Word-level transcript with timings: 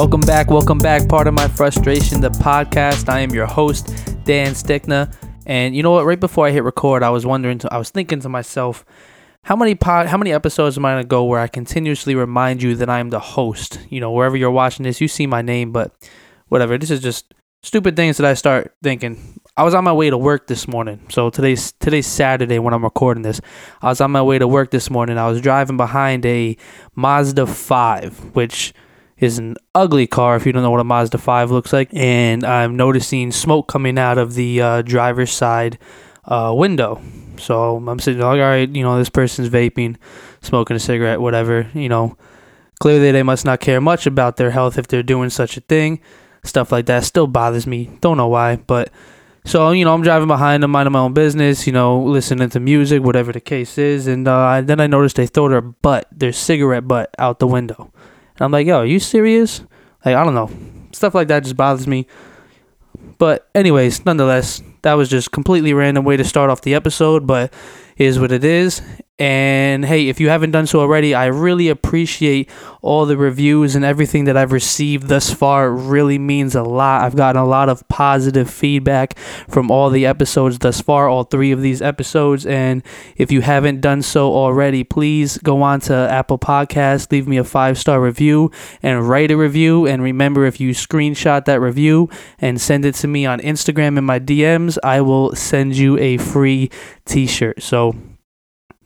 Welcome 0.00 0.22
back, 0.22 0.50
welcome 0.50 0.78
back. 0.78 1.06
Part 1.10 1.26
of 1.26 1.34
my 1.34 1.46
frustration, 1.46 2.22
the 2.22 2.30
podcast. 2.30 3.10
I 3.10 3.20
am 3.20 3.34
your 3.34 3.44
host, 3.44 3.88
Dan 4.24 4.52
Stickner. 4.52 5.14
And 5.44 5.76
you 5.76 5.82
know 5.82 5.90
what? 5.90 6.06
Right 6.06 6.18
before 6.18 6.46
I 6.46 6.52
hit 6.52 6.64
record, 6.64 7.02
I 7.02 7.10
was 7.10 7.26
wondering, 7.26 7.60
I 7.70 7.76
was 7.76 7.90
thinking 7.90 8.18
to 8.20 8.30
myself, 8.30 8.82
how 9.42 9.56
many 9.56 9.74
pod, 9.74 10.06
how 10.06 10.16
many 10.16 10.32
episodes 10.32 10.78
am 10.78 10.86
I 10.86 10.92
gonna 10.92 11.04
go 11.04 11.24
where 11.24 11.38
I 11.38 11.48
continuously 11.48 12.14
remind 12.14 12.62
you 12.62 12.76
that 12.76 12.88
I 12.88 12.98
am 12.98 13.10
the 13.10 13.20
host? 13.20 13.78
You 13.90 14.00
know, 14.00 14.10
wherever 14.10 14.38
you're 14.38 14.50
watching 14.50 14.84
this, 14.84 15.02
you 15.02 15.06
see 15.06 15.26
my 15.26 15.42
name, 15.42 15.70
but 15.70 15.92
whatever. 16.48 16.78
This 16.78 16.90
is 16.90 17.02
just 17.02 17.34
stupid 17.62 17.94
things 17.94 18.16
that 18.16 18.26
I 18.26 18.32
start 18.32 18.74
thinking. 18.82 19.38
I 19.54 19.64
was 19.64 19.74
on 19.74 19.84
my 19.84 19.92
way 19.92 20.08
to 20.08 20.16
work 20.16 20.46
this 20.46 20.66
morning. 20.66 21.04
So 21.10 21.28
today's 21.28 21.72
today's 21.72 22.06
Saturday 22.06 22.58
when 22.58 22.72
I'm 22.72 22.84
recording 22.84 23.22
this. 23.22 23.42
I 23.82 23.90
was 23.90 24.00
on 24.00 24.12
my 24.12 24.22
way 24.22 24.38
to 24.38 24.48
work 24.48 24.70
this 24.70 24.88
morning. 24.88 25.18
I 25.18 25.28
was 25.28 25.42
driving 25.42 25.76
behind 25.76 26.24
a 26.24 26.56
Mazda 26.94 27.46
5, 27.46 28.34
which 28.34 28.72
is 29.20 29.38
an 29.38 29.56
ugly 29.74 30.06
car 30.06 30.36
if 30.36 30.46
you 30.46 30.52
don't 30.52 30.62
know 30.62 30.70
what 30.70 30.80
a 30.80 30.84
Mazda 30.84 31.18
5 31.18 31.50
looks 31.50 31.72
like. 31.72 31.90
And 31.92 32.44
I'm 32.44 32.76
noticing 32.76 33.30
smoke 33.32 33.68
coming 33.68 33.98
out 33.98 34.18
of 34.18 34.34
the 34.34 34.60
uh, 34.60 34.82
driver's 34.82 35.32
side 35.32 35.78
uh, 36.24 36.52
window. 36.56 37.00
So 37.38 37.76
I'm 37.76 37.98
sitting 37.98 38.20
like, 38.20 38.28
all 38.28 38.38
right, 38.38 38.68
you 38.68 38.82
know, 38.82 38.98
this 38.98 39.10
person's 39.10 39.48
vaping, 39.48 39.96
smoking 40.42 40.76
a 40.76 40.80
cigarette, 40.80 41.20
whatever. 41.20 41.70
You 41.74 41.88
know, 41.88 42.16
clearly 42.80 43.12
they 43.12 43.22
must 43.22 43.44
not 43.44 43.60
care 43.60 43.80
much 43.80 44.06
about 44.06 44.36
their 44.36 44.50
health 44.50 44.78
if 44.78 44.88
they're 44.88 45.02
doing 45.02 45.30
such 45.30 45.56
a 45.56 45.60
thing. 45.60 46.00
Stuff 46.44 46.72
like 46.72 46.86
that 46.86 47.04
still 47.04 47.26
bothers 47.26 47.66
me. 47.66 47.90
Don't 48.00 48.16
know 48.16 48.28
why, 48.28 48.56
but 48.56 48.90
so 49.44 49.70
you 49.72 49.84
know, 49.84 49.94
I'm 49.94 50.02
driving 50.02 50.28
behind 50.28 50.62
them, 50.62 50.70
minding 50.70 50.92
my 50.92 51.00
own 51.00 51.12
business. 51.12 51.66
You 51.66 51.72
know, 51.72 52.02
listening 52.02 52.48
to 52.50 52.60
music, 52.60 53.02
whatever 53.02 53.32
the 53.32 53.40
case 53.40 53.76
is, 53.76 54.06
and 54.06 54.26
uh, 54.26 54.62
then 54.62 54.80
I 54.80 54.86
noticed 54.86 55.16
they 55.16 55.26
throw 55.26 55.48
their 55.48 55.60
butt, 55.60 56.08
their 56.10 56.32
cigarette 56.32 56.88
butt, 56.88 57.14
out 57.18 57.38
the 57.38 57.46
window. 57.46 57.92
I'm 58.40 58.52
like, 58.52 58.66
yo, 58.66 58.78
are 58.78 58.86
you 58.86 58.98
serious? 58.98 59.60
Like, 60.04 60.16
I 60.16 60.24
don't 60.24 60.34
know. 60.34 60.50
Stuff 60.92 61.14
like 61.14 61.28
that 61.28 61.44
just 61.44 61.56
bothers 61.56 61.86
me. 61.86 62.06
But, 63.18 63.48
anyways, 63.54 64.04
nonetheless, 64.06 64.62
that 64.82 64.94
was 64.94 65.08
just 65.08 65.30
completely 65.30 65.74
random 65.74 66.04
way 66.04 66.16
to 66.16 66.24
start 66.24 66.50
off 66.50 66.62
the 66.62 66.74
episode, 66.74 67.26
but 67.26 67.52
is 67.96 68.18
what 68.18 68.32
it 68.32 68.44
is. 68.44 68.80
And 69.20 69.84
hey, 69.84 70.08
if 70.08 70.18
you 70.18 70.30
haven't 70.30 70.52
done 70.52 70.66
so 70.66 70.80
already, 70.80 71.14
I 71.14 71.26
really 71.26 71.68
appreciate 71.68 72.48
all 72.80 73.04
the 73.04 73.18
reviews 73.18 73.76
and 73.76 73.84
everything 73.84 74.24
that 74.24 74.34
I've 74.34 74.50
received 74.50 75.08
thus 75.08 75.30
far. 75.30 75.66
It 75.66 75.72
really 75.72 76.18
means 76.18 76.54
a 76.54 76.62
lot. 76.62 77.02
I've 77.02 77.16
gotten 77.16 77.42
a 77.42 77.44
lot 77.44 77.68
of 77.68 77.86
positive 77.88 78.48
feedback 78.48 79.18
from 79.46 79.70
all 79.70 79.90
the 79.90 80.06
episodes 80.06 80.58
thus 80.60 80.80
far, 80.80 81.06
all 81.06 81.24
three 81.24 81.52
of 81.52 81.60
these 81.60 81.82
episodes. 81.82 82.46
And 82.46 82.82
if 83.14 83.30
you 83.30 83.42
haven't 83.42 83.82
done 83.82 84.00
so 84.00 84.32
already, 84.32 84.84
please 84.84 85.36
go 85.36 85.60
on 85.60 85.80
to 85.80 85.94
Apple 85.94 86.38
Podcasts, 86.38 87.12
leave 87.12 87.28
me 87.28 87.36
a 87.36 87.44
five 87.44 87.76
star 87.76 88.00
review, 88.00 88.50
and 88.82 89.06
write 89.06 89.30
a 89.30 89.36
review. 89.36 89.86
And 89.86 90.02
remember, 90.02 90.46
if 90.46 90.60
you 90.60 90.70
screenshot 90.70 91.44
that 91.44 91.60
review 91.60 92.08
and 92.38 92.58
send 92.58 92.86
it 92.86 92.94
to 92.94 93.06
me 93.06 93.26
on 93.26 93.38
Instagram 93.40 93.98
in 93.98 94.04
my 94.04 94.18
DMs, 94.18 94.78
I 94.82 95.02
will 95.02 95.36
send 95.36 95.76
you 95.76 95.98
a 95.98 96.16
free 96.16 96.70
t 97.04 97.26
shirt. 97.26 97.62
So, 97.62 97.94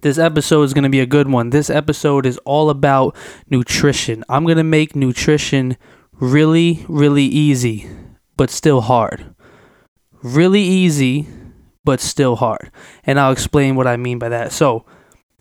this 0.04 0.18
episode 0.18 0.64
is 0.64 0.74
going 0.74 0.84
to 0.84 0.90
be 0.90 1.00
a 1.00 1.06
good 1.06 1.30
one. 1.30 1.48
This 1.48 1.70
episode 1.70 2.26
is 2.26 2.36
all 2.44 2.68
about 2.68 3.16
nutrition. 3.48 4.22
I'm 4.28 4.44
going 4.44 4.58
to 4.58 4.62
make 4.62 4.94
nutrition 4.94 5.78
really, 6.12 6.84
really 6.88 7.24
easy, 7.24 7.88
but 8.36 8.50
still 8.50 8.82
hard. 8.82 9.34
Really 10.22 10.60
easy, 10.60 11.26
but 11.84 12.00
still 12.00 12.36
hard. 12.36 12.70
And 13.04 13.18
I'll 13.18 13.32
explain 13.32 13.76
what 13.76 13.86
I 13.86 13.96
mean 13.96 14.18
by 14.18 14.28
that. 14.28 14.52
So, 14.52 14.84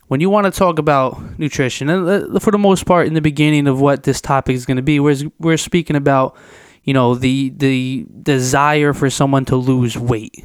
when 0.08 0.20
you 0.20 0.30
want 0.30 0.46
to 0.46 0.50
talk 0.50 0.78
about 0.78 1.38
nutrition, 1.38 1.90
and 1.90 2.34
uh, 2.34 2.38
for 2.38 2.50
the 2.50 2.58
most 2.58 2.86
part, 2.86 3.06
in 3.06 3.12
the 3.12 3.20
beginning 3.20 3.66
of 3.66 3.82
what 3.82 4.04
this 4.04 4.22
topic 4.22 4.54
is 4.54 4.64
going 4.64 4.78
to 4.78 4.82
be, 4.82 4.98
we're, 4.98 5.30
we're 5.38 5.58
speaking 5.58 5.96
about, 5.96 6.38
you 6.84 6.94
know, 6.94 7.14
the 7.14 7.50
the 7.50 8.06
desire 8.22 8.94
for 8.94 9.10
someone 9.10 9.44
to 9.46 9.56
lose 9.56 9.98
weight 9.98 10.42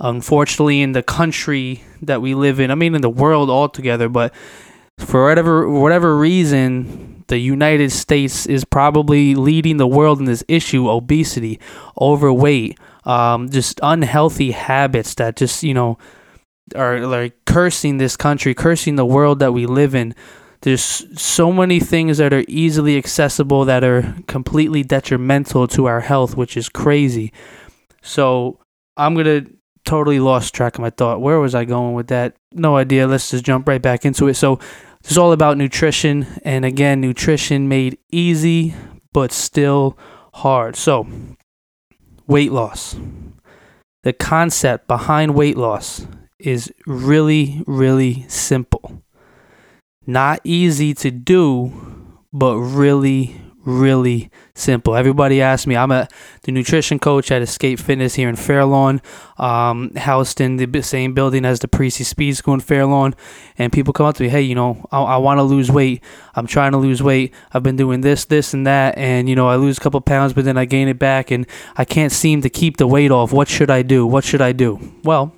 unfortunately 0.00 0.80
in 0.80 0.92
the 0.92 1.02
country 1.02 1.82
that 2.02 2.22
we 2.22 2.34
live 2.34 2.60
in 2.60 2.70
i 2.70 2.74
mean 2.74 2.94
in 2.94 3.02
the 3.02 3.10
world 3.10 3.50
altogether 3.50 4.08
but 4.08 4.32
for 4.98 5.24
whatever 5.24 5.68
whatever 5.68 6.16
reason 6.16 7.24
the 7.28 7.38
united 7.38 7.90
states 7.90 8.46
is 8.46 8.64
probably 8.64 9.34
leading 9.34 9.76
the 9.76 9.86
world 9.86 10.18
in 10.18 10.24
this 10.24 10.44
issue 10.48 10.88
obesity 10.88 11.58
overweight 12.00 12.78
um, 13.04 13.48
just 13.48 13.80
unhealthy 13.82 14.50
habits 14.50 15.14
that 15.14 15.36
just 15.36 15.62
you 15.62 15.74
know 15.74 15.98
are 16.76 17.06
like 17.06 17.34
cursing 17.46 17.98
this 17.98 18.16
country 18.16 18.54
cursing 18.54 18.96
the 18.96 19.06
world 19.06 19.38
that 19.38 19.52
we 19.52 19.66
live 19.66 19.94
in. 19.94 20.14
There's 20.62 20.82
so 21.20 21.52
many 21.52 21.80
things 21.80 22.18
that 22.18 22.32
are 22.32 22.44
easily 22.48 22.98
accessible 22.98 23.64
that 23.64 23.84
are 23.84 24.14
completely 24.26 24.82
detrimental 24.82 25.68
to 25.68 25.86
our 25.86 26.00
health 26.00 26.36
which 26.36 26.56
is 26.56 26.68
crazy. 26.68 27.32
So 28.02 28.58
i'm 28.96 29.14
gonna 29.14 29.46
totally 29.88 30.20
lost 30.20 30.54
track 30.54 30.74
of 30.74 30.82
my 30.82 30.90
thought. 30.90 31.22
Where 31.22 31.40
was 31.40 31.54
I 31.54 31.64
going 31.64 31.94
with 31.94 32.08
that? 32.08 32.36
No 32.52 32.76
idea. 32.76 33.06
Let's 33.06 33.30
just 33.30 33.44
jump 33.44 33.66
right 33.66 33.80
back 33.80 34.04
into 34.04 34.28
it. 34.28 34.34
So, 34.34 34.60
it's 35.00 35.16
all 35.16 35.32
about 35.32 35.56
nutrition. 35.56 36.26
And 36.44 36.64
again, 36.64 37.00
nutrition 37.00 37.68
made 37.68 37.98
easy, 38.10 38.74
but 39.12 39.32
still 39.32 39.96
hard. 40.34 40.76
So, 40.76 41.06
weight 42.26 42.52
loss. 42.52 42.96
The 44.02 44.12
concept 44.12 44.86
behind 44.86 45.34
weight 45.34 45.56
loss 45.56 46.06
is 46.38 46.72
really, 46.86 47.62
really 47.66 48.26
simple. 48.28 49.02
Not 50.06 50.40
easy 50.44 50.94
to 50.94 51.10
do, 51.10 51.72
but 52.32 52.56
really, 52.56 53.40
really 53.68 54.30
simple. 54.54 54.96
Everybody 54.96 55.42
asks 55.42 55.66
me. 55.66 55.76
I'm 55.76 55.90
a 55.90 56.08
the 56.42 56.52
nutrition 56.52 56.98
coach 56.98 57.30
at 57.30 57.42
Escape 57.42 57.78
Fitness 57.78 58.14
here 58.14 58.28
in 58.28 58.36
Fairlawn, 58.36 59.02
um, 59.36 59.94
housed 59.94 60.40
in 60.40 60.56
the 60.56 60.82
same 60.82 61.12
building 61.12 61.44
as 61.44 61.60
the 61.60 61.68
Parisi 61.68 62.04
Speed 62.04 62.36
School 62.36 62.54
in 62.54 62.60
Fairlawn. 62.60 63.14
And 63.58 63.72
people 63.72 63.92
come 63.92 64.06
up 64.06 64.16
to 64.16 64.22
me, 64.22 64.28
hey, 64.30 64.40
you 64.40 64.54
know, 64.54 64.86
I, 64.90 65.02
I 65.02 65.16
want 65.18 65.38
to 65.38 65.42
lose 65.42 65.70
weight. 65.70 66.02
I'm 66.34 66.46
trying 66.46 66.72
to 66.72 66.78
lose 66.78 67.02
weight. 67.02 67.34
I've 67.52 67.62
been 67.62 67.76
doing 67.76 68.00
this, 68.00 68.24
this, 68.24 68.54
and 68.54 68.66
that, 68.66 68.96
and 68.96 69.28
you 69.28 69.36
know, 69.36 69.48
I 69.48 69.56
lose 69.56 69.76
a 69.78 69.80
couple 69.80 70.00
pounds, 70.00 70.32
but 70.32 70.44
then 70.44 70.56
I 70.56 70.64
gain 70.64 70.88
it 70.88 70.98
back, 70.98 71.30
and 71.30 71.46
I 71.76 71.84
can't 71.84 72.12
seem 72.12 72.42
to 72.42 72.50
keep 72.50 72.78
the 72.78 72.86
weight 72.86 73.10
off. 73.10 73.32
What 73.32 73.48
should 73.48 73.70
I 73.70 73.82
do? 73.82 74.06
What 74.06 74.24
should 74.24 74.40
I 74.40 74.52
do? 74.52 74.94
Well, 75.04 75.34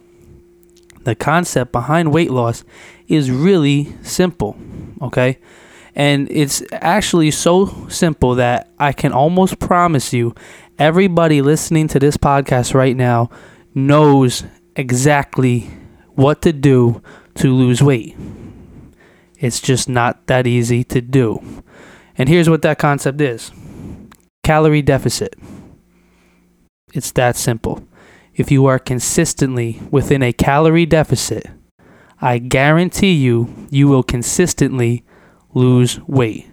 the 1.03 1.15
concept 1.15 1.73
behind 1.73 2.13
weight 2.13 2.31
loss 2.31 2.63
is 3.09 3.31
really 3.31 3.93
simple. 4.03 4.57
Okay 5.03 5.39
and 5.95 6.31
it's 6.31 6.63
actually 6.73 7.31
so 7.31 7.89
simple 7.89 8.37
that 8.37 8.71
I 8.79 8.93
can 8.93 9.13
almost 9.13 9.59
promise 9.59 10.13
you 10.13 10.35
everybody 10.79 11.43
listening 11.43 11.89
to 11.89 11.99
this 11.99 12.17
podcast 12.17 12.75
right 12.75 12.97
now 12.97 13.31
knows 13.75 14.45
exactly 14.77 15.71
what 16.11 16.43
to 16.43 16.53
do 16.53 17.03
to 17.37 17.53
lose 17.53 17.83
weight. 17.83 18.17
It's 19.39 19.61
just 19.61 19.89
not 19.89 20.27
that 20.27 20.47
easy 20.47 20.85
to 20.85 21.01
do. 21.01 21.43
And 22.17 22.29
here's 22.29 22.49
what 22.51 22.63
that 22.63 22.79
concept 22.79 23.21
is 23.21 23.51
calorie 24.45 24.83
deficit. 24.83 25.35
It's 26.93 27.13
that 27.13 27.37
simple. 27.37 27.87
If 28.35 28.51
you 28.51 28.67
are 28.67 28.79
consistently 28.79 29.81
within 29.91 30.23
a 30.23 30.33
calorie 30.33 30.87
deficit, 30.87 31.47
I 32.21 32.39
guarantee 32.39 33.13
you, 33.13 33.55
you 33.71 33.89
will 33.89 34.03
consistently 34.03 35.05
lose 35.55 36.01
weight. 36.07 36.47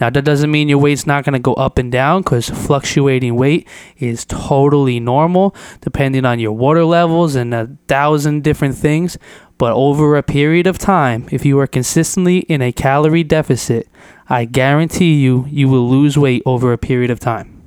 Now, 0.00 0.10
that 0.10 0.24
doesn't 0.24 0.50
mean 0.50 0.68
your 0.68 0.78
weight's 0.78 1.06
not 1.06 1.24
going 1.24 1.34
to 1.34 1.38
go 1.38 1.54
up 1.54 1.78
and 1.78 1.92
down 1.92 2.22
because 2.22 2.50
fluctuating 2.50 3.36
weight 3.36 3.68
is 3.96 4.24
totally 4.24 4.98
normal 4.98 5.54
depending 5.82 6.24
on 6.24 6.40
your 6.40 6.52
water 6.52 6.84
levels 6.84 7.36
and 7.36 7.54
a 7.54 7.70
thousand 7.86 8.42
different 8.42 8.74
things. 8.74 9.16
But 9.56 9.72
over 9.74 10.16
a 10.16 10.22
period 10.24 10.66
of 10.66 10.78
time, 10.78 11.28
if 11.30 11.44
you 11.46 11.58
are 11.60 11.68
consistently 11.68 12.38
in 12.40 12.60
a 12.60 12.72
calorie 12.72 13.22
deficit, 13.22 13.88
I 14.28 14.46
guarantee 14.46 15.14
you, 15.14 15.46
you 15.48 15.68
will 15.68 15.88
lose 15.88 16.18
weight 16.18 16.42
over 16.44 16.72
a 16.72 16.78
period 16.78 17.12
of 17.12 17.20
time. 17.20 17.62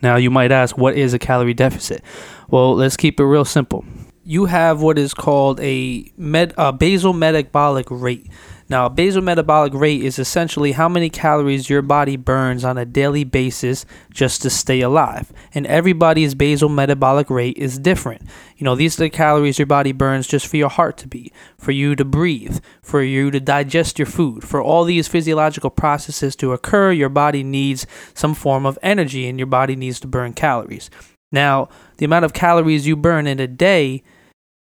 Now, 0.00 0.14
you 0.14 0.30
might 0.30 0.52
ask, 0.52 0.78
what 0.78 0.94
is 0.94 1.12
a 1.12 1.18
calorie 1.18 1.54
deficit? 1.54 2.04
Well, 2.48 2.76
let's 2.76 2.96
keep 2.96 3.18
it 3.18 3.24
real 3.24 3.44
simple. 3.44 3.84
You 4.22 4.44
have 4.44 4.80
what 4.80 4.96
is 4.96 5.12
called 5.12 5.58
a, 5.58 6.12
med- 6.16 6.54
a 6.56 6.72
basal 6.72 7.12
metabolic 7.12 7.86
rate. 7.90 8.28
Now, 8.70 8.90
basal 8.90 9.22
metabolic 9.22 9.72
rate 9.72 10.02
is 10.02 10.18
essentially 10.18 10.72
how 10.72 10.90
many 10.90 11.08
calories 11.08 11.70
your 11.70 11.80
body 11.80 12.16
burns 12.16 12.64
on 12.64 12.76
a 12.76 12.84
daily 12.84 13.24
basis 13.24 13.86
just 14.12 14.42
to 14.42 14.50
stay 14.50 14.82
alive. 14.82 15.32
And 15.54 15.66
everybody's 15.66 16.34
basal 16.34 16.68
metabolic 16.68 17.30
rate 17.30 17.56
is 17.56 17.78
different. 17.78 18.28
You 18.58 18.64
know, 18.64 18.74
these 18.74 18.98
are 19.00 19.04
the 19.04 19.10
calories 19.10 19.58
your 19.58 19.66
body 19.66 19.92
burns 19.92 20.26
just 20.26 20.46
for 20.46 20.58
your 20.58 20.68
heart 20.68 20.98
to 20.98 21.08
beat, 21.08 21.32
for 21.56 21.72
you 21.72 21.96
to 21.96 22.04
breathe, 22.04 22.60
for 22.82 23.02
you 23.02 23.30
to 23.30 23.40
digest 23.40 23.98
your 23.98 24.06
food. 24.06 24.44
For 24.44 24.62
all 24.62 24.84
these 24.84 25.08
physiological 25.08 25.70
processes 25.70 26.36
to 26.36 26.52
occur, 26.52 26.92
your 26.92 27.08
body 27.08 27.42
needs 27.42 27.86
some 28.12 28.34
form 28.34 28.66
of 28.66 28.78
energy 28.82 29.26
and 29.28 29.38
your 29.38 29.46
body 29.46 29.76
needs 29.76 29.98
to 30.00 30.06
burn 30.06 30.34
calories. 30.34 30.90
Now, 31.32 31.70
the 31.96 32.04
amount 32.04 32.26
of 32.26 32.34
calories 32.34 32.86
you 32.86 32.96
burn 32.96 33.26
in 33.26 33.40
a 33.40 33.46
day 33.46 34.02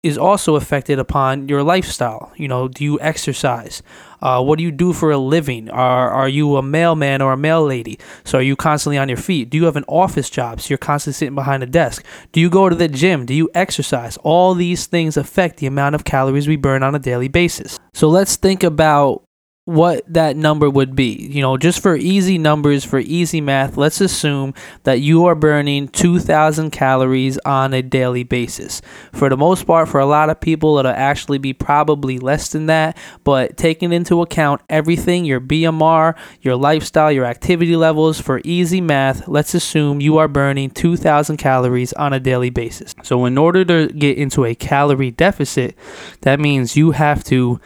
is 0.02 0.16
also 0.16 0.56
affected 0.56 0.98
upon 0.98 1.48
your 1.48 1.62
lifestyle. 1.62 2.32
You 2.36 2.48
know, 2.48 2.68
do 2.68 2.84
you 2.84 2.98
exercise? 3.00 3.82
Uh, 4.22 4.42
what 4.42 4.58
do 4.58 4.64
you 4.64 4.70
do 4.70 4.92
for 4.92 5.10
a 5.10 5.18
living? 5.18 5.68
Are 5.70 6.10
are 6.10 6.28
you 6.28 6.56
a 6.56 6.62
mailman 6.62 7.20
or 7.22 7.32
a 7.32 7.36
mail 7.36 7.64
lady? 7.64 7.98
So 8.24 8.38
are 8.38 8.42
you 8.42 8.56
constantly 8.56 8.98
on 8.98 9.08
your 9.08 9.18
feet? 9.18 9.50
Do 9.50 9.58
you 9.58 9.64
have 9.64 9.76
an 9.76 9.84
office 9.88 10.30
job? 10.30 10.60
So 10.60 10.68
you're 10.70 10.78
constantly 10.78 11.16
sitting 11.18 11.34
behind 11.34 11.62
a 11.62 11.66
desk. 11.66 12.04
Do 12.32 12.40
you 12.40 12.50
go 12.50 12.68
to 12.68 12.76
the 12.76 12.88
gym? 12.88 13.26
Do 13.26 13.34
you 13.34 13.50
exercise? 13.54 14.16
All 14.18 14.54
these 14.54 14.86
things 14.86 15.16
affect 15.16 15.58
the 15.58 15.66
amount 15.66 15.94
of 15.94 16.04
calories 16.04 16.48
we 16.48 16.56
burn 16.56 16.82
on 16.82 16.94
a 16.94 16.98
daily 16.98 17.28
basis. 17.28 17.78
So 17.92 18.08
let's 18.08 18.36
think 18.36 18.62
about 18.62 19.24
what 19.70 20.02
that 20.12 20.36
number 20.36 20.68
would 20.68 20.96
be. 20.96 21.28
You 21.30 21.42
know, 21.42 21.56
just 21.56 21.80
for 21.80 21.94
easy 21.94 22.38
numbers, 22.38 22.84
for 22.84 22.98
easy 22.98 23.40
math, 23.40 23.76
let's 23.76 24.00
assume 24.00 24.52
that 24.82 25.00
you 25.00 25.26
are 25.26 25.36
burning 25.36 25.86
2,000 25.88 26.70
calories 26.70 27.38
on 27.44 27.72
a 27.72 27.80
daily 27.80 28.24
basis. 28.24 28.82
For 29.12 29.28
the 29.28 29.36
most 29.36 29.68
part, 29.68 29.88
for 29.88 30.00
a 30.00 30.06
lot 30.06 30.28
of 30.28 30.40
people, 30.40 30.76
it'll 30.78 30.90
actually 30.90 31.38
be 31.38 31.52
probably 31.52 32.18
less 32.18 32.50
than 32.50 32.66
that. 32.66 32.96
But 33.22 33.56
taking 33.56 33.92
into 33.92 34.22
account 34.22 34.60
everything 34.68 35.24
your 35.24 35.40
BMR, 35.40 36.16
your 36.40 36.56
lifestyle, 36.56 37.12
your 37.12 37.24
activity 37.24 37.76
levels, 37.76 38.20
for 38.20 38.40
easy 38.44 38.80
math, 38.80 39.28
let's 39.28 39.54
assume 39.54 40.00
you 40.00 40.18
are 40.18 40.28
burning 40.28 40.70
2,000 40.70 41.36
calories 41.36 41.92
on 41.92 42.12
a 42.12 42.18
daily 42.18 42.50
basis. 42.50 42.96
So, 43.04 43.24
in 43.24 43.38
order 43.38 43.64
to 43.64 43.86
get 43.86 44.18
into 44.18 44.44
a 44.44 44.56
calorie 44.56 45.12
deficit, 45.12 45.76
that 46.22 46.40
means 46.40 46.76
you 46.76 46.90
have 46.90 47.22
to 47.24 47.60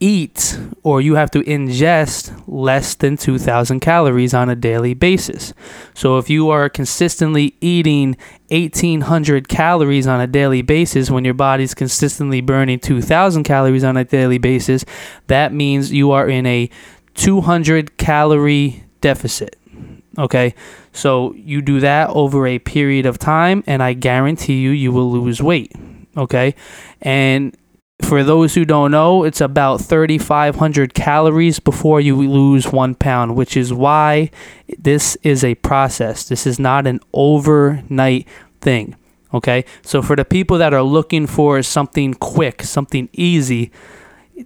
eat 0.00 0.58
or 0.82 1.00
you 1.00 1.14
have 1.14 1.30
to 1.30 1.42
ingest 1.42 2.42
less 2.46 2.94
than 2.94 3.16
2000 3.16 3.80
calories 3.80 4.34
on 4.34 4.48
a 4.48 4.56
daily 4.56 4.94
basis. 4.94 5.52
So 5.94 6.18
if 6.18 6.30
you 6.30 6.50
are 6.50 6.68
consistently 6.68 7.54
eating 7.60 8.16
1800 8.48 9.48
calories 9.48 10.06
on 10.06 10.20
a 10.20 10.26
daily 10.26 10.62
basis 10.62 11.10
when 11.10 11.24
your 11.24 11.34
body's 11.34 11.74
consistently 11.74 12.40
burning 12.40 12.80
2000 12.80 13.44
calories 13.44 13.84
on 13.84 13.96
a 13.96 14.04
daily 14.04 14.38
basis, 14.38 14.84
that 15.26 15.52
means 15.52 15.92
you 15.92 16.12
are 16.12 16.28
in 16.28 16.46
a 16.46 16.70
200 17.14 17.96
calorie 17.96 18.84
deficit. 19.00 19.56
Okay, 20.16 20.54
so 20.92 21.32
you 21.34 21.62
do 21.62 21.80
that 21.80 22.10
over 22.10 22.46
a 22.46 22.58
period 22.58 23.06
of 23.06 23.18
time, 23.18 23.62
and 23.68 23.82
I 23.82 23.92
guarantee 23.92 24.60
you, 24.60 24.70
you 24.70 24.90
will 24.90 25.10
lose 25.12 25.40
weight. 25.40 25.72
Okay, 26.16 26.56
and 27.00 27.56
for 28.02 28.22
those 28.22 28.54
who 28.54 28.64
don't 28.64 28.90
know, 28.90 29.24
it's 29.24 29.40
about 29.40 29.80
3,500 29.80 30.94
calories 30.94 31.58
before 31.58 32.00
you 32.00 32.16
lose 32.16 32.68
one 32.68 32.94
pound, 32.94 33.34
which 33.36 33.56
is 33.56 33.72
why 33.72 34.30
this 34.78 35.16
is 35.22 35.44
a 35.44 35.56
process. 35.56 36.28
This 36.28 36.46
is 36.46 36.58
not 36.58 36.86
an 36.86 37.00
overnight 37.12 38.26
thing. 38.60 38.96
Okay, 39.34 39.66
so 39.82 40.00
for 40.00 40.16
the 40.16 40.24
people 40.24 40.56
that 40.56 40.72
are 40.72 40.82
looking 40.82 41.26
for 41.26 41.62
something 41.62 42.14
quick, 42.14 42.62
something 42.62 43.10
easy, 43.12 43.70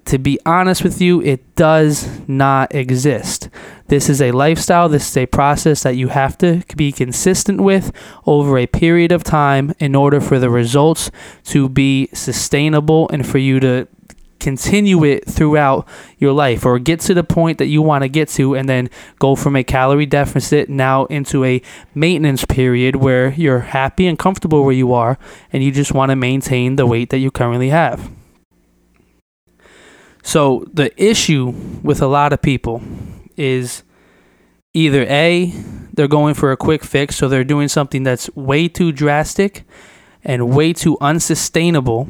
to 0.04 0.18
be 0.18 0.38
honest 0.46 0.82
with 0.82 1.00
you, 1.00 1.20
it 1.22 1.54
does 1.54 2.08
not 2.28 2.74
exist. 2.74 3.48
This 3.88 4.08
is 4.08 4.22
a 4.22 4.32
lifestyle, 4.32 4.88
this 4.88 5.10
is 5.10 5.16
a 5.16 5.26
process 5.26 5.82
that 5.82 5.96
you 5.96 6.08
have 6.08 6.38
to 6.38 6.62
be 6.76 6.92
consistent 6.92 7.60
with 7.60 7.92
over 8.26 8.58
a 8.58 8.66
period 8.66 9.12
of 9.12 9.22
time 9.22 9.74
in 9.78 9.94
order 9.94 10.20
for 10.20 10.38
the 10.38 10.50
results 10.50 11.10
to 11.44 11.68
be 11.68 12.08
sustainable 12.14 13.08
and 13.10 13.26
for 13.26 13.38
you 13.38 13.60
to 13.60 13.86
continue 14.40 15.04
it 15.04 15.24
throughout 15.28 15.86
your 16.18 16.32
life 16.32 16.66
or 16.66 16.76
get 16.80 16.98
to 16.98 17.14
the 17.14 17.22
point 17.22 17.58
that 17.58 17.66
you 17.66 17.80
want 17.80 18.02
to 18.02 18.08
get 18.08 18.28
to 18.28 18.56
and 18.56 18.68
then 18.68 18.90
go 19.20 19.36
from 19.36 19.54
a 19.54 19.62
calorie 19.62 20.04
deficit 20.04 20.68
now 20.68 21.04
into 21.04 21.44
a 21.44 21.62
maintenance 21.94 22.44
period 22.46 22.96
where 22.96 23.32
you're 23.34 23.60
happy 23.60 24.06
and 24.06 24.18
comfortable 24.18 24.64
where 24.64 24.74
you 24.74 24.92
are 24.92 25.16
and 25.52 25.62
you 25.62 25.70
just 25.70 25.92
want 25.92 26.10
to 26.10 26.16
maintain 26.16 26.74
the 26.74 26.84
weight 26.84 27.10
that 27.10 27.18
you 27.18 27.30
currently 27.30 27.68
have. 27.68 28.10
So 30.22 30.64
the 30.72 30.92
issue 31.02 31.52
with 31.82 32.00
a 32.00 32.06
lot 32.06 32.32
of 32.32 32.40
people 32.40 32.80
is 33.36 33.82
either 34.72 35.04
A, 35.08 35.52
they're 35.92 36.08
going 36.08 36.34
for 36.34 36.52
a 36.52 36.56
quick 36.56 36.84
fix, 36.84 37.16
so 37.16 37.28
they're 37.28 37.44
doing 37.44 37.68
something 37.68 38.04
that's 38.04 38.34
way 38.34 38.68
too 38.68 38.92
drastic 38.92 39.64
and 40.24 40.54
way 40.54 40.72
too 40.72 40.96
unsustainable, 41.00 42.08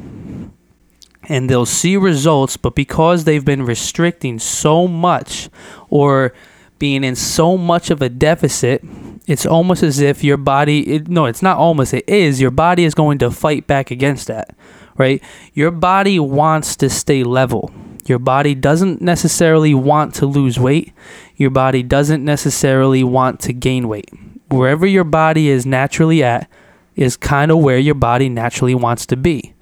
and 1.23 1.49
they'll 1.49 1.65
see 1.65 1.97
results, 1.97 2.55
but 2.57 2.75
because 2.75 3.23
they've 3.23 3.43
been 3.43 3.65
restricting 3.65 4.39
so 4.39 4.87
much 4.87 5.49
or 5.89 6.33
being 6.77 7.03
in 7.03 7.15
so 7.15 7.57
much 7.57 7.89
of 7.89 8.01
a 8.01 8.09
deficit, 8.09 8.83
it's 9.25 9.45
almost 9.45 9.83
as 9.83 9.99
if 9.99 10.23
your 10.23 10.37
body, 10.37 10.95
it, 10.95 11.07
no, 11.07 11.25
it's 11.25 11.41
not 11.41 11.57
almost, 11.57 11.93
it 11.93 12.07
is, 12.07 12.39
your 12.39 12.51
body 12.51 12.83
is 12.83 12.93
going 12.93 13.17
to 13.17 13.31
fight 13.31 13.67
back 13.67 13.89
against 13.89 14.27
that, 14.27 14.55
right? 14.97 15.21
Your 15.53 15.71
body 15.71 16.19
wants 16.19 16.75
to 16.77 16.89
stay 16.89 17.23
level 17.23 17.73
your 18.05 18.19
body 18.19 18.53
doesn't 18.53 19.01
necessarily 19.01 19.73
want 19.73 20.15
to 20.15 20.25
lose 20.25 20.59
weight. 20.59 20.93
Your 21.35 21.49
body 21.49 21.83
doesn't 21.83 22.23
necessarily 22.23 23.03
want 23.03 23.39
to 23.41 23.53
gain 23.53 23.87
weight. 23.87 24.09
Wherever 24.49 24.85
your 24.85 25.03
body 25.03 25.49
is 25.49 25.65
naturally 25.65 26.23
at 26.23 26.49
is 26.95 27.17
kind 27.17 27.51
of 27.51 27.59
where 27.59 27.77
your 27.79 27.95
body 27.95 28.29
naturally 28.29 28.75
wants 28.75 29.05
to 29.07 29.15
be. 29.15 29.53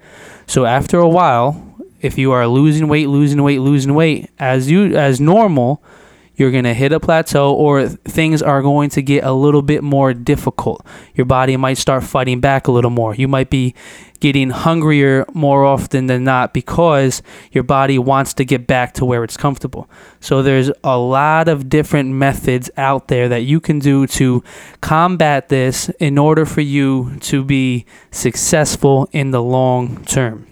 So 0.46 0.64
after 0.64 0.98
a 0.98 1.08
while, 1.08 1.72
if 2.00 2.18
you 2.18 2.32
are 2.32 2.46
losing 2.46 2.88
weight, 2.88 3.08
losing 3.08 3.42
weight, 3.42 3.60
losing 3.60 3.94
weight 3.94 4.28
as 4.38 4.70
you 4.70 4.96
as 4.96 5.20
normal, 5.20 5.82
you're 6.42 6.50
going 6.50 6.64
to 6.64 6.74
hit 6.74 6.90
a 6.90 6.98
plateau 6.98 7.54
or 7.54 7.86
things 7.86 8.42
are 8.42 8.62
going 8.62 8.90
to 8.90 9.00
get 9.00 9.22
a 9.22 9.30
little 9.30 9.62
bit 9.62 9.84
more 9.84 10.12
difficult. 10.12 10.84
Your 11.14 11.24
body 11.24 11.56
might 11.56 11.78
start 11.78 12.02
fighting 12.02 12.40
back 12.40 12.66
a 12.66 12.72
little 12.72 12.90
more. 12.90 13.14
You 13.14 13.28
might 13.28 13.48
be 13.48 13.76
getting 14.18 14.50
hungrier 14.50 15.24
more 15.34 15.64
often 15.64 16.06
than 16.06 16.24
not 16.24 16.52
because 16.52 17.22
your 17.52 17.62
body 17.62 17.96
wants 17.96 18.34
to 18.34 18.44
get 18.44 18.66
back 18.66 18.92
to 18.94 19.04
where 19.04 19.22
it's 19.22 19.36
comfortable. 19.36 19.88
So 20.18 20.42
there's 20.42 20.72
a 20.82 20.98
lot 20.98 21.48
of 21.48 21.68
different 21.68 22.10
methods 22.10 22.68
out 22.76 23.06
there 23.06 23.28
that 23.28 23.42
you 23.42 23.60
can 23.60 23.78
do 23.78 24.08
to 24.08 24.42
combat 24.80 25.48
this 25.48 25.90
in 26.00 26.18
order 26.18 26.44
for 26.44 26.60
you 26.60 27.18
to 27.20 27.44
be 27.44 27.86
successful 28.10 29.08
in 29.12 29.30
the 29.30 29.42
long 29.42 30.04
term. 30.06 30.51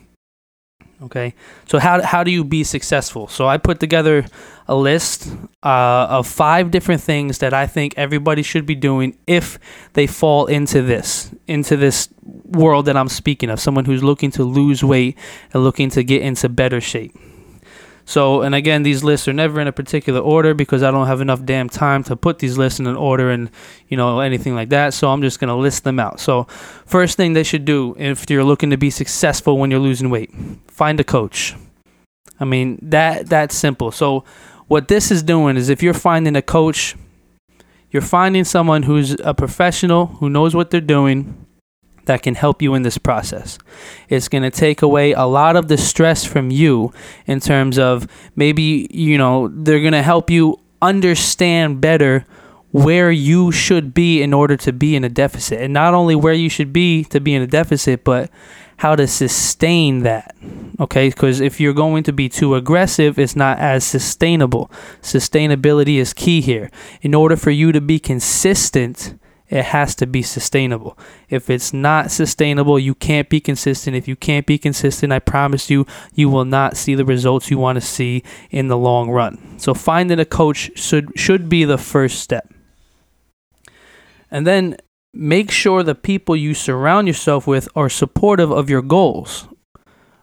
Okay, 1.03 1.35
so 1.67 1.79
how, 1.79 2.03
how 2.03 2.23
do 2.23 2.31
you 2.31 2.45
be 2.45 2.63
successful? 2.63 3.27
So 3.27 3.47
I 3.49 3.57
put 3.57 3.81
together 3.81 4.27
a 4.69 4.77
list 4.77 5.33
uh, 5.63 6.07
of 6.11 6.27
five 6.27 6.71
different 6.71 7.01
things 7.01 7.39
that 7.39 7.55
I 7.55 7.67
think 7.67 7.95
everybody 7.97 8.43
should 8.43 8.67
be 8.67 8.75
doing 8.75 9.17
if 9.27 9.59
they 9.95 10.07
fall 10.07 10.45
into 10.45 10.83
this, 10.83 11.35
into 11.47 11.79
this 11.79 12.11
world 12.45 12.85
that 12.85 12.99
I'm 12.99 13.09
speaking 13.09 13.49
of, 13.49 13.59
someone 13.61 13.87
who's 13.87 14.03
looking 14.03 14.31
to 14.33 14.45
lose 14.45 14.85
weight 14.85 15.17
and 15.55 15.65
looking 15.65 15.89
to 15.91 16.05
get 16.05 16.21
into 16.21 16.51
better 16.51 16.83
shape. 16.83 17.17
So, 18.11 18.43
and 18.43 18.57
again, 18.57 18.83
these 18.83 19.05
lists 19.05 19.29
are 19.29 19.33
never 19.33 19.61
in 19.61 19.69
a 19.69 19.73
particular 19.73 20.19
order 20.19 20.53
because 20.53 20.83
I 20.83 20.91
don't 20.91 21.07
have 21.07 21.21
enough 21.21 21.45
damn 21.45 21.69
time 21.69 22.03
to 22.05 22.17
put 22.17 22.41
these 22.41 22.59
lists 22.59 22.81
in 22.81 22.89
an 22.89 22.97
order 22.97 23.31
and, 23.31 23.53
you 23.87 23.97
know, 23.97 24.19
anything 24.19 24.57
like 24.57 24.71
that. 24.71 24.95
So 24.95 25.11
I'm 25.11 25.23
just 25.23 25.39
going 25.39 25.47
to 25.47 25.55
list 25.55 25.85
them 25.85 26.01
out. 26.01 26.19
So, 26.19 26.49
first 26.87 27.17
thing 27.17 27.35
they 27.35 27.45
should 27.45 27.65
do 27.65 27.95
if 27.97 28.29
you're 28.29 28.43
looking 28.43 28.71
to 28.71 28.77
be 28.77 28.91
successful 28.91 29.59
when 29.59 29.71
you're 29.71 29.79
losing 29.79 30.11
weight, 30.11 30.35
find 30.67 30.99
a 30.99 31.05
coach. 31.05 31.55
I 32.41 32.45
mean, 32.47 32.81
that 32.83 33.29
that's 33.29 33.57
simple. 33.57 33.93
So, 33.93 34.25
what 34.67 34.89
this 34.89 35.13
is 35.13 35.23
doing 35.23 35.57
is 35.57 35.69
if 35.69 35.81
you're 35.81 35.95
finding 35.95 36.35
a 36.35 36.43
coach, 36.43 36.97
you're 37.93 38.03
finding 38.03 38.43
someone 38.43 38.83
who's 38.83 39.13
a 39.21 39.35
professional, 39.35 40.07
who 40.07 40.29
knows 40.29 40.53
what 40.53 40.73
they're 40.73 40.81
doing, 40.81 41.47
that 42.11 42.23
can 42.23 42.35
help 42.35 42.61
you 42.61 42.75
in 42.75 42.83
this 42.83 42.99
process. 42.99 43.57
It's 44.09 44.27
going 44.27 44.43
to 44.43 44.51
take 44.51 44.83
away 44.83 45.13
a 45.13 45.27
lot 45.27 45.55
of 45.55 45.69
the 45.69 45.79
stress 45.79 46.25
from 46.25 46.51
you 46.51 46.93
in 47.25 47.39
terms 47.39 47.79
of 47.79 48.09
maybe, 48.35 48.89
you 48.91 49.17
know, 49.17 49.47
they're 49.47 49.79
going 49.79 49.93
to 49.93 50.03
help 50.03 50.29
you 50.29 50.59
understand 50.83 51.81
better 51.81 52.27
where 52.73 53.13
you 53.13 53.53
should 53.53 53.95
be 53.95 54.23
in 54.23 54.35
order 54.35 54.57
to 54.57 54.73
be 54.73 54.97
in 54.97 55.05
a 55.05 55.09
deficit. 55.09 55.61
And 55.61 55.73
not 55.73 55.95
only 55.95 56.17
where 56.17 56.35
you 56.35 56.49
should 56.49 56.73
be 56.73 57.05
to 57.05 57.21
be 57.21 57.33
in 57.33 57.43
a 57.43 57.47
deficit, 57.47 58.03
but 58.03 58.29
how 58.79 58.97
to 58.97 59.07
sustain 59.07 60.03
that. 60.03 60.35
Okay, 60.81 61.11
because 61.11 61.39
if 61.39 61.61
you're 61.61 61.73
going 61.73 62.03
to 62.03 62.13
be 62.13 62.29
too 62.29 62.57
aggressive, 62.57 63.21
it's 63.21 63.37
not 63.37 63.57
as 63.61 63.85
sustainable. 63.85 64.69
Sustainability 65.01 65.99
is 65.99 66.13
key 66.13 66.41
here. 66.41 66.73
In 67.03 67.15
order 67.15 67.37
for 67.37 67.53
you 67.53 67.71
to 67.71 67.81
be 67.81 68.01
consistent, 68.01 69.15
it 69.51 69.65
has 69.65 69.97
to 69.97 70.07
be 70.07 70.23
sustainable. 70.23 70.97
If 71.29 71.51
it's 71.51 71.73
not 71.73 72.13
sustainable, 72.13 72.79
you 72.79 72.95
can't 72.95 73.29
be 73.29 73.41
consistent. 73.41 73.97
If 73.97 74.07
you 74.07 74.15
can't 74.15 74.47
be 74.47 74.59
consistent, 74.59 75.13
I 75.13 75.19
promise 75.19 75.69
you, 75.69 75.87
you 76.15 76.29
will 76.29 76.45
not 76.45 76.77
see 76.77 76.95
the 76.95 77.05
results 77.05 77.51
you 77.51 77.59
want 77.59 77.77
to 77.77 77.81
see 77.81 78.23
in 78.51 78.69
the 78.69 78.79
long 78.79 79.11
run. 79.11 79.59
So 79.59 79.75
finding 79.75 80.21
a 80.21 80.25
coach 80.25 80.71
should 80.77 81.19
should 81.19 81.49
be 81.49 81.65
the 81.65 81.79
first 81.79 82.21
step. 82.21 82.55
And 84.31 84.47
then 84.47 84.77
make 85.13 85.51
sure 85.51 85.83
the 85.83 85.97
people 85.97 86.37
you 86.37 86.55
surround 86.55 87.09
yourself 87.09 87.49
with 87.49 87.69
are 87.75 87.89
supportive 87.89 88.53
of 88.53 88.71
your 88.71 88.83
goals. 88.83 89.49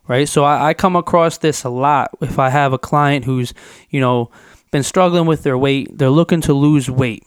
Right? 0.08 0.30
So 0.30 0.46
I, 0.46 0.70
I 0.70 0.74
come 0.74 0.96
across 0.96 1.38
this 1.38 1.66
a 1.66 1.70
lot 1.70 2.12
if 2.22 2.40
I 2.40 2.48
have 2.50 2.72
a 2.72 2.78
client 2.78 3.26
who's, 3.26 3.54
you 3.90 4.00
know, 4.00 4.32
been 4.72 4.84
struggling 4.84 5.26
with 5.26 5.44
their 5.44 5.58
weight, 5.58 5.98
they're 5.98 6.10
looking 6.10 6.40
to 6.42 6.54
lose 6.54 6.90
weight 6.90 7.26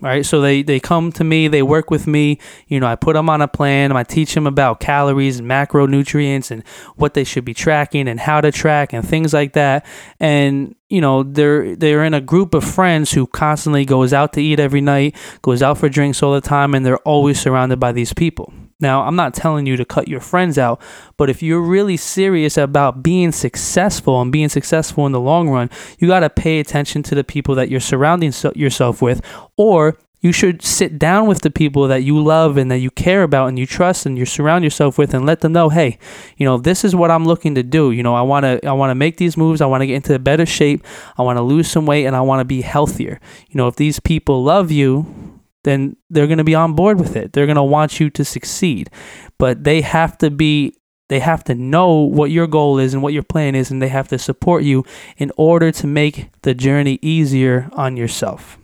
right? 0.00 0.24
So 0.24 0.40
they 0.40 0.62
they 0.62 0.80
come 0.80 1.12
to 1.12 1.24
me, 1.24 1.48
they 1.48 1.62
work 1.62 1.90
with 1.90 2.06
me. 2.06 2.38
You 2.66 2.80
know, 2.80 2.86
I 2.86 2.96
put 2.96 3.14
them 3.14 3.28
on 3.28 3.42
a 3.42 3.48
plan. 3.48 3.92
I 3.92 4.02
teach 4.02 4.34
them 4.34 4.46
about 4.46 4.80
calories 4.80 5.38
and 5.38 5.48
macronutrients 5.48 6.50
and 6.50 6.66
what 6.96 7.14
they 7.14 7.24
should 7.24 7.44
be 7.44 7.54
tracking 7.54 8.08
and 8.08 8.18
how 8.18 8.40
to 8.40 8.50
track 8.50 8.92
and 8.92 9.06
things 9.06 9.32
like 9.32 9.52
that. 9.54 9.86
And 10.18 10.74
you 10.88 11.00
know, 11.00 11.22
they're 11.22 11.76
they're 11.76 12.04
in 12.04 12.14
a 12.14 12.20
group 12.20 12.54
of 12.54 12.64
friends 12.64 13.12
who 13.12 13.26
constantly 13.26 13.84
goes 13.84 14.12
out 14.12 14.32
to 14.34 14.42
eat 14.42 14.58
every 14.58 14.80
night, 14.80 15.16
goes 15.42 15.62
out 15.62 15.78
for 15.78 15.88
drinks 15.88 16.22
all 16.22 16.32
the 16.32 16.40
time, 16.40 16.74
and 16.74 16.84
they're 16.84 16.98
always 16.98 17.40
surrounded 17.40 17.78
by 17.78 17.92
these 17.92 18.12
people. 18.12 18.52
Now, 18.80 19.02
I'm 19.02 19.16
not 19.16 19.34
telling 19.34 19.66
you 19.66 19.76
to 19.76 19.84
cut 19.84 20.08
your 20.08 20.20
friends 20.20 20.58
out, 20.58 20.80
but 21.16 21.28
if 21.30 21.42
you're 21.42 21.60
really 21.60 21.96
serious 21.96 22.56
about 22.56 23.02
being 23.02 23.32
successful 23.32 24.20
and 24.20 24.32
being 24.32 24.48
successful 24.48 25.06
in 25.06 25.12
the 25.12 25.20
long 25.20 25.48
run, 25.48 25.70
you 25.98 26.08
got 26.08 26.20
to 26.20 26.30
pay 26.30 26.60
attention 26.60 27.02
to 27.04 27.14
the 27.14 27.24
people 27.24 27.54
that 27.56 27.68
you're 27.68 27.80
surrounding 27.80 28.32
yourself 28.54 29.02
with, 29.02 29.24
or 29.56 29.98
you 30.20 30.32
should 30.32 30.62
sit 30.62 30.98
down 30.98 31.26
with 31.26 31.40
the 31.40 31.50
people 31.50 31.88
that 31.88 32.02
you 32.02 32.22
love 32.22 32.58
and 32.58 32.70
that 32.70 32.78
you 32.78 32.90
care 32.90 33.22
about 33.22 33.48
and 33.48 33.58
you 33.58 33.66
trust 33.66 34.04
and 34.04 34.18
you 34.18 34.26
surround 34.26 34.62
yourself 34.62 34.98
with 34.98 35.14
and 35.14 35.24
let 35.24 35.40
them 35.40 35.52
know, 35.52 35.70
hey, 35.70 35.98
you 36.36 36.44
know, 36.44 36.58
this 36.58 36.84
is 36.84 36.94
what 36.94 37.10
I'm 37.10 37.24
looking 37.24 37.54
to 37.54 37.62
do. 37.62 37.90
You 37.90 38.02
know, 38.02 38.14
I 38.14 38.20
want 38.20 38.44
to 38.44 38.66
I 38.66 38.72
want 38.72 38.90
to 38.90 38.94
make 38.94 39.16
these 39.16 39.36
moves. 39.36 39.62
I 39.62 39.66
want 39.66 39.80
to 39.80 39.86
get 39.86 39.96
into 39.96 40.18
better 40.18 40.44
shape. 40.44 40.84
I 41.16 41.22
want 41.22 41.38
to 41.38 41.42
lose 41.42 41.70
some 41.70 41.86
weight 41.86 42.04
and 42.04 42.14
I 42.14 42.20
want 42.20 42.40
to 42.40 42.44
be 42.44 42.60
healthier. 42.60 43.18
You 43.48 43.56
know, 43.56 43.66
if 43.66 43.76
these 43.76 43.98
people 43.98 44.44
love 44.44 44.70
you, 44.70 45.29
then 45.64 45.96
they're 46.08 46.26
going 46.26 46.38
to 46.38 46.44
be 46.44 46.54
on 46.54 46.74
board 46.74 46.98
with 46.98 47.16
it. 47.16 47.32
They're 47.32 47.46
going 47.46 47.56
to 47.56 47.62
want 47.62 48.00
you 48.00 48.10
to 48.10 48.24
succeed. 48.24 48.90
But 49.38 49.64
they 49.64 49.80
have 49.82 50.16
to 50.18 50.30
be 50.30 50.74
they 51.08 51.18
have 51.18 51.42
to 51.44 51.56
know 51.56 52.02
what 52.02 52.30
your 52.30 52.46
goal 52.46 52.78
is 52.78 52.94
and 52.94 53.02
what 53.02 53.12
your 53.12 53.24
plan 53.24 53.56
is 53.56 53.70
and 53.70 53.82
they 53.82 53.88
have 53.88 54.06
to 54.08 54.18
support 54.18 54.62
you 54.62 54.84
in 55.16 55.32
order 55.36 55.72
to 55.72 55.86
make 55.88 56.30
the 56.42 56.54
journey 56.54 57.00
easier 57.02 57.68
on 57.72 57.96
yourself. 57.96 58.58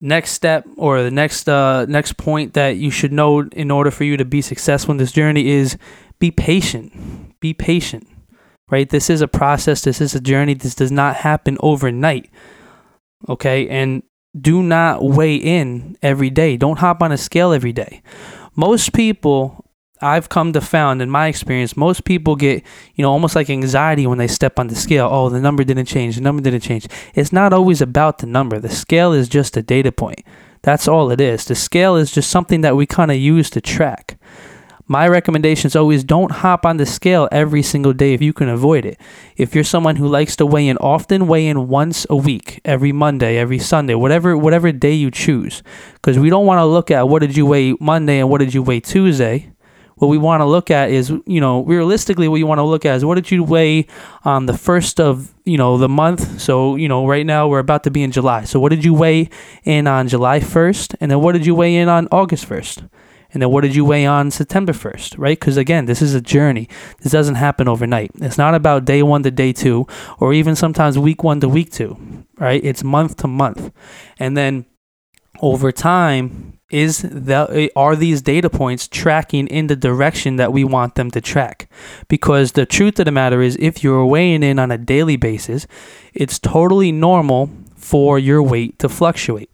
Next 0.00 0.30
step 0.30 0.66
or 0.78 1.02
the 1.02 1.10
next 1.10 1.48
uh 1.48 1.84
next 1.86 2.16
point 2.16 2.54
that 2.54 2.76
you 2.76 2.90
should 2.90 3.12
know 3.12 3.42
in 3.48 3.70
order 3.70 3.90
for 3.90 4.04
you 4.04 4.16
to 4.16 4.24
be 4.24 4.40
successful 4.40 4.92
in 4.92 4.96
this 4.96 5.12
journey 5.12 5.48
is 5.48 5.76
be 6.18 6.30
patient. 6.30 7.38
Be 7.40 7.52
patient. 7.52 8.08
Right? 8.70 8.88
This 8.88 9.10
is 9.10 9.20
a 9.20 9.28
process, 9.28 9.82
this 9.82 10.00
is 10.00 10.14
a 10.14 10.20
journey. 10.20 10.54
This 10.54 10.74
does 10.74 10.92
not 10.92 11.16
happen 11.16 11.56
overnight. 11.60 12.30
Okay? 13.28 13.68
And 13.68 14.02
do 14.38 14.62
not 14.62 15.04
weigh 15.04 15.36
in 15.36 15.96
every 16.02 16.30
day. 16.30 16.56
Don't 16.56 16.78
hop 16.78 17.02
on 17.02 17.12
a 17.12 17.16
scale 17.16 17.52
every 17.52 17.72
day. 17.72 18.02
Most 18.54 18.92
people 18.92 19.64
I've 20.00 20.28
come 20.28 20.52
to 20.52 20.60
found 20.60 21.02
in 21.02 21.10
my 21.10 21.26
experience, 21.26 21.76
most 21.76 22.04
people 22.04 22.36
get, 22.36 22.62
you 22.94 23.02
know, 23.02 23.10
almost 23.10 23.34
like 23.34 23.50
anxiety 23.50 24.06
when 24.06 24.18
they 24.18 24.28
step 24.28 24.58
on 24.58 24.68
the 24.68 24.76
scale. 24.76 25.08
Oh, 25.10 25.28
the 25.28 25.40
number 25.40 25.64
didn't 25.64 25.86
change. 25.86 26.14
The 26.14 26.20
number 26.20 26.42
didn't 26.42 26.60
change. 26.60 26.86
It's 27.14 27.32
not 27.32 27.52
always 27.52 27.80
about 27.80 28.18
the 28.18 28.26
number. 28.26 28.60
The 28.60 28.68
scale 28.68 29.12
is 29.12 29.28
just 29.28 29.56
a 29.56 29.62
data 29.62 29.90
point. 29.90 30.24
That's 30.62 30.86
all 30.88 31.10
it 31.10 31.20
is. 31.20 31.44
The 31.44 31.54
scale 31.54 31.96
is 31.96 32.12
just 32.12 32.30
something 32.30 32.60
that 32.60 32.76
we 32.76 32.86
kind 32.86 33.10
of 33.10 33.16
use 33.16 33.50
to 33.50 33.60
track 33.60 34.18
my 34.88 35.06
recommendation 35.06 35.66
is 35.66 35.76
always 35.76 36.02
don't 36.02 36.32
hop 36.32 36.64
on 36.64 36.78
the 36.78 36.86
scale 36.86 37.28
every 37.30 37.62
single 37.62 37.92
day 37.92 38.14
if 38.14 38.22
you 38.22 38.32
can 38.32 38.48
avoid 38.48 38.86
it. 38.86 38.98
If 39.36 39.54
you're 39.54 39.62
someone 39.62 39.96
who 39.96 40.08
likes 40.08 40.34
to 40.36 40.46
weigh 40.46 40.66
in 40.66 40.78
often, 40.78 41.26
weigh 41.26 41.46
in 41.46 41.68
once 41.68 42.06
a 42.08 42.16
week, 42.16 42.60
every 42.64 42.90
Monday, 42.90 43.36
every 43.36 43.58
Sunday, 43.58 43.94
whatever 43.94 44.36
whatever 44.36 44.72
day 44.72 44.94
you 44.94 45.10
choose. 45.10 45.62
Because 45.92 46.18
we 46.18 46.30
don't 46.30 46.46
want 46.46 46.58
to 46.58 46.64
look 46.64 46.90
at 46.90 47.06
what 47.06 47.20
did 47.20 47.36
you 47.36 47.44
weigh 47.44 47.74
Monday 47.78 48.18
and 48.18 48.30
what 48.30 48.38
did 48.38 48.54
you 48.54 48.62
weigh 48.62 48.80
Tuesday. 48.80 49.52
What 49.96 50.08
we 50.08 50.16
want 50.16 50.40
to 50.42 50.44
look 50.44 50.70
at 50.70 50.90
is, 50.90 51.12
you 51.26 51.40
know, 51.40 51.64
realistically, 51.64 52.28
what 52.28 52.36
you 52.36 52.46
want 52.46 52.60
to 52.60 52.64
look 52.64 52.86
at 52.86 52.94
is 52.94 53.04
what 53.04 53.16
did 53.16 53.32
you 53.32 53.42
weigh 53.42 53.88
on 54.24 54.46
the 54.46 54.56
first 54.56 55.00
of, 55.00 55.34
you 55.44 55.58
know, 55.58 55.76
the 55.76 55.88
month. 55.88 56.40
So, 56.40 56.76
you 56.76 56.88
know, 56.88 57.04
right 57.04 57.26
now 57.26 57.48
we're 57.48 57.58
about 57.58 57.82
to 57.82 57.90
be 57.90 58.04
in 58.04 58.12
July. 58.12 58.44
So, 58.44 58.60
what 58.60 58.70
did 58.70 58.84
you 58.84 58.94
weigh 58.94 59.28
in 59.64 59.88
on 59.88 60.06
July 60.06 60.38
1st? 60.38 60.94
And 61.00 61.10
then 61.10 61.20
what 61.20 61.32
did 61.32 61.44
you 61.44 61.54
weigh 61.54 61.76
in 61.76 61.88
on 61.88 62.06
August 62.12 62.48
1st? 62.48 62.88
And 63.32 63.42
then 63.42 63.50
what 63.50 63.62
did 63.62 63.74
you 63.74 63.84
weigh 63.84 64.06
on 64.06 64.30
September 64.30 64.72
1st, 64.72 65.18
right? 65.18 65.38
Because 65.38 65.56
again, 65.56 65.84
this 65.84 66.00
is 66.00 66.14
a 66.14 66.20
journey. 66.20 66.68
This 67.00 67.12
doesn't 67.12 67.34
happen 67.34 67.68
overnight. 67.68 68.10
It's 68.16 68.38
not 68.38 68.54
about 68.54 68.84
day 68.84 69.02
one 69.02 69.22
to 69.24 69.30
day 69.30 69.52
two, 69.52 69.86
or 70.18 70.32
even 70.32 70.56
sometimes 70.56 70.98
week 70.98 71.22
one 71.22 71.40
to 71.40 71.48
week 71.48 71.70
two, 71.70 72.24
right? 72.38 72.62
It's 72.64 72.82
month 72.82 73.16
to 73.18 73.28
month. 73.28 73.70
And 74.18 74.36
then 74.36 74.64
over 75.40 75.70
time, 75.72 76.58
is 76.70 77.00
the 77.00 77.70
are 77.74 77.96
these 77.96 78.20
data 78.20 78.50
points 78.50 78.86
tracking 78.88 79.46
in 79.46 79.68
the 79.68 79.76
direction 79.76 80.36
that 80.36 80.52
we 80.52 80.64
want 80.64 80.96
them 80.96 81.10
to 81.10 81.20
track 81.20 81.70
because 82.08 82.52
the 82.52 82.66
truth 82.66 82.98
of 82.98 83.06
the 83.06 83.12
matter 83.12 83.40
is 83.40 83.56
if 83.58 83.82
you're 83.82 84.04
weighing 84.04 84.42
in 84.42 84.58
on 84.58 84.70
a 84.70 84.76
daily 84.76 85.16
basis 85.16 85.66
it's 86.12 86.38
totally 86.38 86.92
normal 86.92 87.48
for 87.74 88.18
your 88.18 88.42
weight 88.42 88.78
to 88.78 88.86
fluctuate 88.86 89.50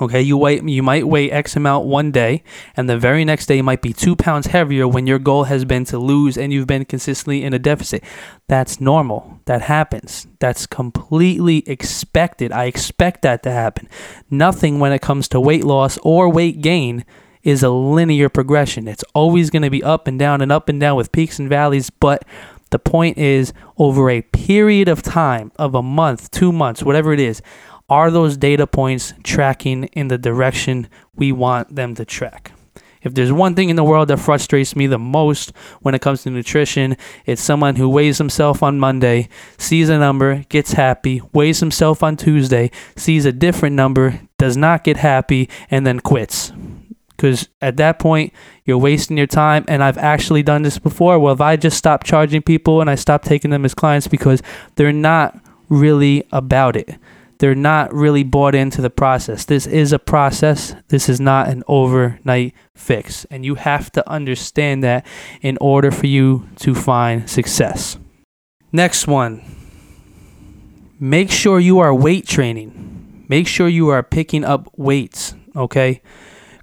Okay, 0.00 0.22
you 0.22 0.38
weigh 0.38 0.60
you 0.62 0.82
might 0.82 1.06
weigh 1.06 1.30
X 1.30 1.56
amount 1.56 1.84
one 1.84 2.10
day, 2.10 2.42
and 2.74 2.88
the 2.88 2.96
very 2.96 3.22
next 3.24 3.46
day 3.46 3.60
might 3.60 3.82
be 3.82 3.92
two 3.92 4.16
pounds 4.16 4.46
heavier 4.46 4.88
when 4.88 5.06
your 5.06 5.18
goal 5.18 5.44
has 5.44 5.66
been 5.66 5.84
to 5.84 5.98
lose 5.98 6.38
and 6.38 6.52
you've 6.52 6.66
been 6.66 6.86
consistently 6.86 7.44
in 7.44 7.52
a 7.52 7.58
deficit. 7.58 8.02
That's 8.48 8.80
normal. 8.80 9.40
That 9.44 9.60
happens. 9.60 10.26
That's 10.38 10.66
completely 10.66 11.68
expected. 11.68 12.50
I 12.50 12.64
expect 12.64 13.20
that 13.22 13.42
to 13.42 13.50
happen. 13.50 13.88
Nothing 14.30 14.78
when 14.78 14.92
it 14.92 15.02
comes 15.02 15.28
to 15.28 15.40
weight 15.40 15.64
loss 15.64 15.98
or 16.02 16.30
weight 16.30 16.62
gain 16.62 17.04
is 17.42 17.62
a 17.62 17.70
linear 17.70 18.30
progression. 18.30 18.88
It's 18.88 19.04
always 19.14 19.50
going 19.50 19.62
to 19.62 19.70
be 19.70 19.82
up 19.82 20.06
and 20.06 20.18
down 20.18 20.40
and 20.40 20.50
up 20.50 20.68
and 20.70 20.80
down 20.80 20.96
with 20.96 21.12
peaks 21.12 21.38
and 21.38 21.48
valleys, 21.48 21.90
but 21.90 22.24
the 22.70 22.78
point 22.78 23.18
is 23.18 23.52
over 23.78 24.08
a 24.10 24.22
period 24.22 24.88
of 24.88 25.02
time 25.02 25.50
of 25.56 25.74
a 25.74 25.82
month, 25.82 26.30
2 26.30 26.52
months, 26.52 26.82
whatever 26.82 27.12
it 27.12 27.20
is, 27.20 27.42
are 27.90 28.10
those 28.10 28.36
data 28.36 28.66
points 28.66 29.12
tracking 29.24 29.84
in 29.84 30.08
the 30.08 30.16
direction 30.16 30.88
we 31.16 31.32
want 31.32 31.74
them 31.74 31.94
to 31.96 32.04
track? 32.04 32.52
If 33.02 33.14
there's 33.14 33.32
one 33.32 33.54
thing 33.54 33.70
in 33.70 33.76
the 33.76 33.84
world 33.84 34.08
that 34.08 34.18
frustrates 34.18 34.76
me 34.76 34.86
the 34.86 34.98
most 34.98 35.52
when 35.80 35.94
it 35.94 36.02
comes 36.02 36.22
to 36.22 36.30
nutrition, 36.30 36.96
it's 37.24 37.42
someone 37.42 37.76
who 37.76 37.88
weighs 37.88 38.18
himself 38.18 38.62
on 38.62 38.78
Monday, 38.78 39.28
sees 39.58 39.88
a 39.88 39.98
number, 39.98 40.44
gets 40.50 40.72
happy, 40.72 41.22
weighs 41.32 41.60
himself 41.60 42.02
on 42.02 42.16
Tuesday, 42.16 42.70
sees 42.96 43.24
a 43.24 43.32
different 43.32 43.74
number, 43.74 44.20
does 44.38 44.56
not 44.56 44.84
get 44.84 44.98
happy, 44.98 45.48
and 45.70 45.86
then 45.86 45.98
quits. 46.00 46.52
Because 47.16 47.48
at 47.60 47.76
that 47.78 47.98
point, 47.98 48.32
you're 48.64 48.78
wasting 48.78 49.16
your 49.16 49.26
time. 49.26 49.64
And 49.68 49.82
I've 49.84 49.98
actually 49.98 50.42
done 50.42 50.62
this 50.62 50.78
before. 50.78 51.18
Well, 51.18 51.34
if 51.34 51.40
I 51.40 51.56
just 51.56 51.76
stop 51.76 52.02
charging 52.02 52.40
people 52.40 52.80
and 52.80 52.88
I 52.88 52.94
stop 52.94 53.24
taking 53.24 53.50
them 53.50 53.66
as 53.66 53.74
clients 53.74 54.08
because 54.08 54.42
they're 54.76 54.92
not 54.92 55.38
really 55.68 56.26
about 56.32 56.76
it 56.76 56.98
they're 57.40 57.54
not 57.54 57.92
really 57.94 58.22
bought 58.22 58.54
into 58.54 58.82
the 58.82 58.90
process. 58.90 59.46
This 59.46 59.66
is 59.66 59.94
a 59.94 59.98
process. 59.98 60.74
This 60.88 61.08
is 61.08 61.18
not 61.18 61.48
an 61.48 61.62
overnight 61.66 62.54
fix. 62.76 63.24
And 63.30 63.46
you 63.46 63.54
have 63.54 63.90
to 63.92 64.08
understand 64.08 64.84
that 64.84 65.06
in 65.40 65.56
order 65.58 65.90
for 65.90 66.06
you 66.06 66.46
to 66.56 66.74
find 66.74 67.28
success. 67.28 67.98
Next 68.72 69.06
one 69.06 69.42
make 71.00 71.30
sure 71.30 71.58
you 71.58 71.78
are 71.78 71.94
weight 71.94 72.26
training. 72.26 73.24
Make 73.26 73.46
sure 73.46 73.68
you 73.68 73.88
are 73.88 74.02
picking 74.02 74.44
up 74.44 74.68
weights, 74.76 75.34
okay? 75.56 76.02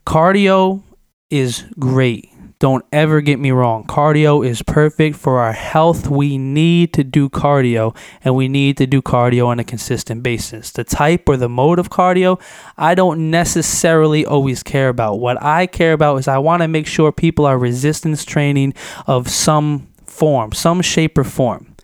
Cardio 0.05 0.83
is 1.31 1.65
great. 1.79 2.29
Don't 2.59 2.83
ever 2.91 3.21
get 3.21 3.37
me 3.37 3.51
wrong. 3.51 3.83
Cardio 3.83 4.43
is 4.43 4.63
perfect 4.63 5.15
for 5.15 5.39
our 5.39 5.51
health. 5.51 6.09
We 6.09 6.39
need 6.39 6.91
to 6.93 7.03
do 7.03 7.29
cardio 7.29 7.95
and 8.23 8.35
we 8.35 8.47
need 8.47 8.77
to 8.77 8.87
do 8.87 8.99
cardio 9.01 9.45
on 9.45 9.59
a 9.59 9.63
consistent 9.63 10.23
basis. 10.23 10.71
The 10.71 10.83
type 10.83 11.29
or 11.29 11.37
the 11.37 11.49
mode 11.49 11.77
of 11.77 11.91
cardio, 11.91 12.41
I 12.75 12.95
don't 12.95 13.29
necessarily 13.29 14.25
always 14.25 14.63
care 14.63 14.89
about. 14.89 15.19
What 15.19 15.41
I 15.43 15.67
care 15.67 15.93
about 15.93 16.17
is 16.17 16.27
I 16.27 16.39
want 16.39 16.63
to 16.63 16.67
make 16.67 16.87
sure 16.87 17.11
people 17.11 17.45
are 17.45 17.59
resistance 17.59 18.25
training 18.25 18.73
of 19.05 19.29
some 19.29 19.87
form, 20.05 20.51
some 20.51 20.81
shape 20.81 21.15
or 21.19 21.23
form. 21.23 21.75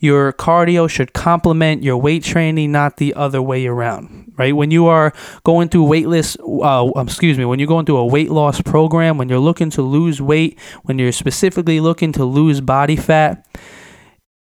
Your 0.00 0.32
cardio 0.32 0.90
should 0.90 1.12
complement 1.12 1.84
your 1.84 1.96
weight 1.96 2.24
training, 2.24 2.72
not 2.72 2.96
the 2.96 3.14
other 3.14 3.40
way 3.40 3.66
around, 3.66 4.25
right? 4.36 4.54
When 4.54 4.70
you 4.70 4.86
are 4.86 5.12
going 5.44 5.68
through 5.68 5.84
weightless, 5.84 6.36
uh, 6.40 6.86
um, 6.86 7.06
excuse 7.06 7.38
me, 7.38 7.44
when 7.44 7.58
you're 7.58 7.68
going 7.68 7.86
through 7.86 7.98
a 7.98 8.06
weight 8.06 8.30
loss 8.30 8.60
program, 8.62 9.18
when 9.18 9.28
you're 9.28 9.38
looking 9.38 9.70
to 9.70 9.82
lose 9.82 10.20
weight, 10.20 10.58
when 10.82 10.98
you're 10.98 11.12
specifically 11.12 11.80
looking 11.80 12.12
to 12.12 12.24
lose 12.24 12.60
body 12.60 12.96
fat, 12.96 13.46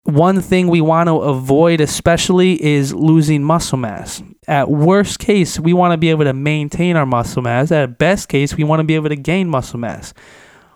one 0.04 0.40
thing 0.40 0.66
we 0.66 0.80
want 0.80 1.08
to 1.08 1.14
avoid 1.14 1.80
especially 1.80 2.62
is 2.62 2.92
losing 2.92 3.44
muscle 3.44 3.78
mass. 3.78 4.22
At 4.48 4.68
worst 4.68 5.20
case, 5.20 5.60
we 5.60 5.72
want 5.72 5.92
to 5.92 5.96
be 5.96 6.10
able 6.10 6.24
to 6.24 6.32
maintain 6.32 6.96
our 6.96 7.06
muscle 7.06 7.42
mass. 7.42 7.70
At 7.70 7.98
best 7.98 8.28
case, 8.28 8.56
we 8.56 8.64
want 8.64 8.80
to 8.80 8.84
be 8.84 8.96
able 8.96 9.10
to 9.10 9.16
gain 9.16 9.48
muscle 9.48 9.78
mass. 9.78 10.12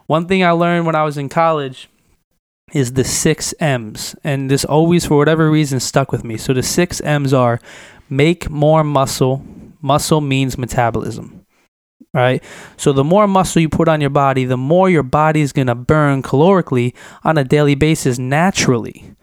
One 0.06 0.28
thing 0.28 0.44
I 0.44 0.52
learned 0.52 0.86
when 0.86 0.94
I 0.94 1.02
was 1.02 1.18
in 1.18 1.28
college 1.28 1.88
is 2.72 2.92
the 2.92 3.04
six 3.04 3.52
M's. 3.58 4.14
And 4.22 4.50
this 4.50 4.64
always, 4.64 5.06
for 5.06 5.16
whatever 5.16 5.50
reason, 5.50 5.80
stuck 5.80 6.12
with 6.12 6.24
me. 6.24 6.36
So 6.36 6.52
the 6.52 6.62
six 6.62 7.00
M's 7.00 7.32
are 7.32 7.60
make 8.08 8.50
more 8.50 8.84
muscle. 8.84 9.44
Muscle 9.80 10.20
means 10.20 10.58
metabolism. 10.58 11.44
Right? 12.12 12.42
So 12.76 12.92
the 12.92 13.04
more 13.04 13.26
muscle 13.28 13.60
you 13.60 13.68
put 13.68 13.88
on 13.88 14.00
your 14.00 14.10
body, 14.10 14.46
the 14.46 14.56
more 14.56 14.88
your 14.88 15.02
body 15.02 15.42
is 15.42 15.52
going 15.52 15.66
to 15.66 15.74
burn 15.74 16.22
calorically 16.22 16.94
on 17.24 17.36
a 17.36 17.44
daily 17.44 17.74
basis 17.74 18.18
naturally. 18.18 19.14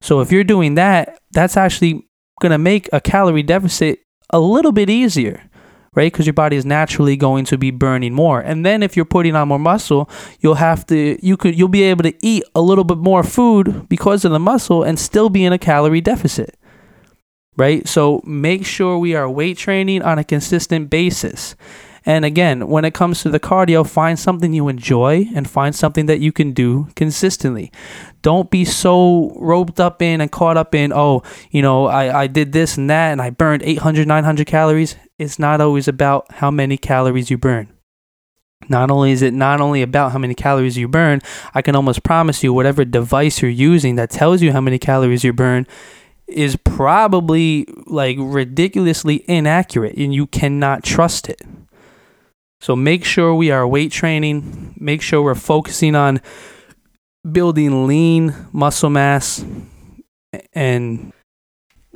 So 0.00 0.20
if 0.20 0.32
you're 0.32 0.42
doing 0.42 0.74
that, 0.74 1.20
that's 1.30 1.56
actually 1.56 2.08
going 2.40 2.50
to 2.50 2.58
make 2.58 2.88
a 2.92 3.00
calorie 3.00 3.44
deficit 3.44 4.00
a 4.30 4.40
little 4.40 4.72
bit 4.72 4.90
easier 4.90 5.50
right? 5.94 6.12
Because 6.12 6.26
your 6.26 6.34
body 6.34 6.56
is 6.56 6.64
naturally 6.64 7.16
going 7.16 7.44
to 7.46 7.58
be 7.58 7.70
burning 7.70 8.14
more. 8.14 8.40
And 8.40 8.64
then 8.64 8.82
if 8.82 8.96
you're 8.96 9.04
putting 9.04 9.34
on 9.34 9.48
more 9.48 9.58
muscle, 9.58 10.08
you'll 10.40 10.54
have 10.54 10.86
to 10.86 11.18
you 11.24 11.36
could 11.36 11.58
you'll 11.58 11.68
be 11.68 11.82
able 11.82 12.04
to 12.04 12.14
eat 12.22 12.44
a 12.54 12.60
little 12.60 12.84
bit 12.84 12.98
more 12.98 13.22
food 13.22 13.88
because 13.88 14.24
of 14.24 14.32
the 14.32 14.38
muscle 14.38 14.82
and 14.82 14.98
still 14.98 15.28
be 15.28 15.44
in 15.44 15.52
a 15.52 15.58
calorie 15.58 16.00
deficit. 16.00 16.56
Right? 17.56 17.86
So 17.86 18.22
make 18.24 18.64
sure 18.64 18.98
we 18.98 19.14
are 19.14 19.28
weight 19.28 19.58
training 19.58 20.02
on 20.02 20.18
a 20.18 20.24
consistent 20.24 20.88
basis. 20.88 21.56
And 22.06 22.24
again, 22.24 22.68
when 22.68 22.84
it 22.84 22.94
comes 22.94 23.22
to 23.22 23.28
the 23.28 23.40
cardio, 23.40 23.86
find 23.86 24.18
something 24.18 24.52
you 24.52 24.68
enjoy 24.68 25.26
and 25.34 25.48
find 25.48 25.74
something 25.74 26.06
that 26.06 26.20
you 26.20 26.32
can 26.32 26.52
do 26.52 26.88
consistently. 26.96 27.70
Don't 28.22 28.50
be 28.50 28.64
so 28.64 29.36
roped 29.36 29.80
up 29.80 30.00
in 30.00 30.20
and 30.20 30.32
caught 30.32 30.56
up 30.56 30.74
in, 30.74 30.92
oh, 30.92 31.22
you 31.50 31.60
know, 31.60 31.86
I, 31.86 32.22
I 32.22 32.26
did 32.26 32.52
this 32.52 32.78
and 32.78 32.88
that 32.88 33.12
and 33.12 33.20
I 33.20 33.30
burned 33.30 33.62
800, 33.62 34.08
900 34.08 34.46
calories. 34.46 34.96
It's 35.18 35.38
not 35.38 35.60
always 35.60 35.88
about 35.88 36.32
how 36.32 36.50
many 36.50 36.78
calories 36.78 37.30
you 37.30 37.36
burn. 37.36 37.68
Not 38.68 38.90
only 38.90 39.10
is 39.10 39.22
it 39.22 39.34
not 39.34 39.60
only 39.60 39.82
about 39.82 40.12
how 40.12 40.18
many 40.18 40.34
calories 40.34 40.76
you 40.76 40.86
burn, 40.86 41.20
I 41.54 41.62
can 41.62 41.74
almost 41.74 42.02
promise 42.02 42.42
you 42.42 42.52
whatever 42.52 42.84
device 42.84 43.42
you're 43.42 43.50
using 43.50 43.96
that 43.96 44.10
tells 44.10 44.42
you 44.42 44.52
how 44.52 44.60
many 44.60 44.78
calories 44.78 45.24
you 45.24 45.32
burn 45.32 45.66
is 46.30 46.56
probably 46.56 47.66
like 47.86 48.16
ridiculously 48.18 49.24
inaccurate 49.28 49.96
and 49.96 50.14
you 50.14 50.26
cannot 50.26 50.82
trust 50.82 51.28
it. 51.28 51.42
So 52.60 52.76
make 52.76 53.04
sure 53.04 53.34
we 53.34 53.50
are 53.50 53.66
weight 53.66 53.90
training, 53.90 54.74
make 54.78 55.00
sure 55.00 55.22
we're 55.22 55.34
focusing 55.34 55.94
on 55.94 56.20
building 57.30 57.86
lean 57.86 58.34
muscle 58.52 58.90
mass 58.90 59.44
and 60.52 61.12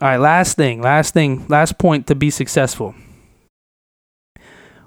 all 0.03 0.09
right, 0.09 0.17
last 0.17 0.57
thing, 0.57 0.83
last 0.83 1.15
thing, 1.15 1.47
last 1.49 1.79
point 1.79 2.07
to 2.09 2.15
be 2.15 2.31
successful. 2.31 2.95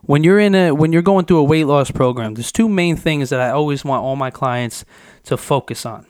When 0.01 0.24
you're 0.24 0.39
in 0.39 0.56
a 0.56 0.72
when 0.72 0.94
you're 0.94 1.01
going 1.01 1.25
through 1.25 1.39
a 1.39 1.44
weight 1.44 1.66
loss 1.66 1.92
program, 1.92 2.34
there's 2.34 2.51
two 2.51 2.70
main 2.70 2.96
things 2.96 3.30
that 3.30 3.39
I 3.39 3.51
always 3.51 3.86
want 3.86 4.04
all 4.04 4.16
my 4.16 4.32
clients 4.32 4.86
to 5.24 5.38
focus 5.38 5.86
on. 5.86 6.06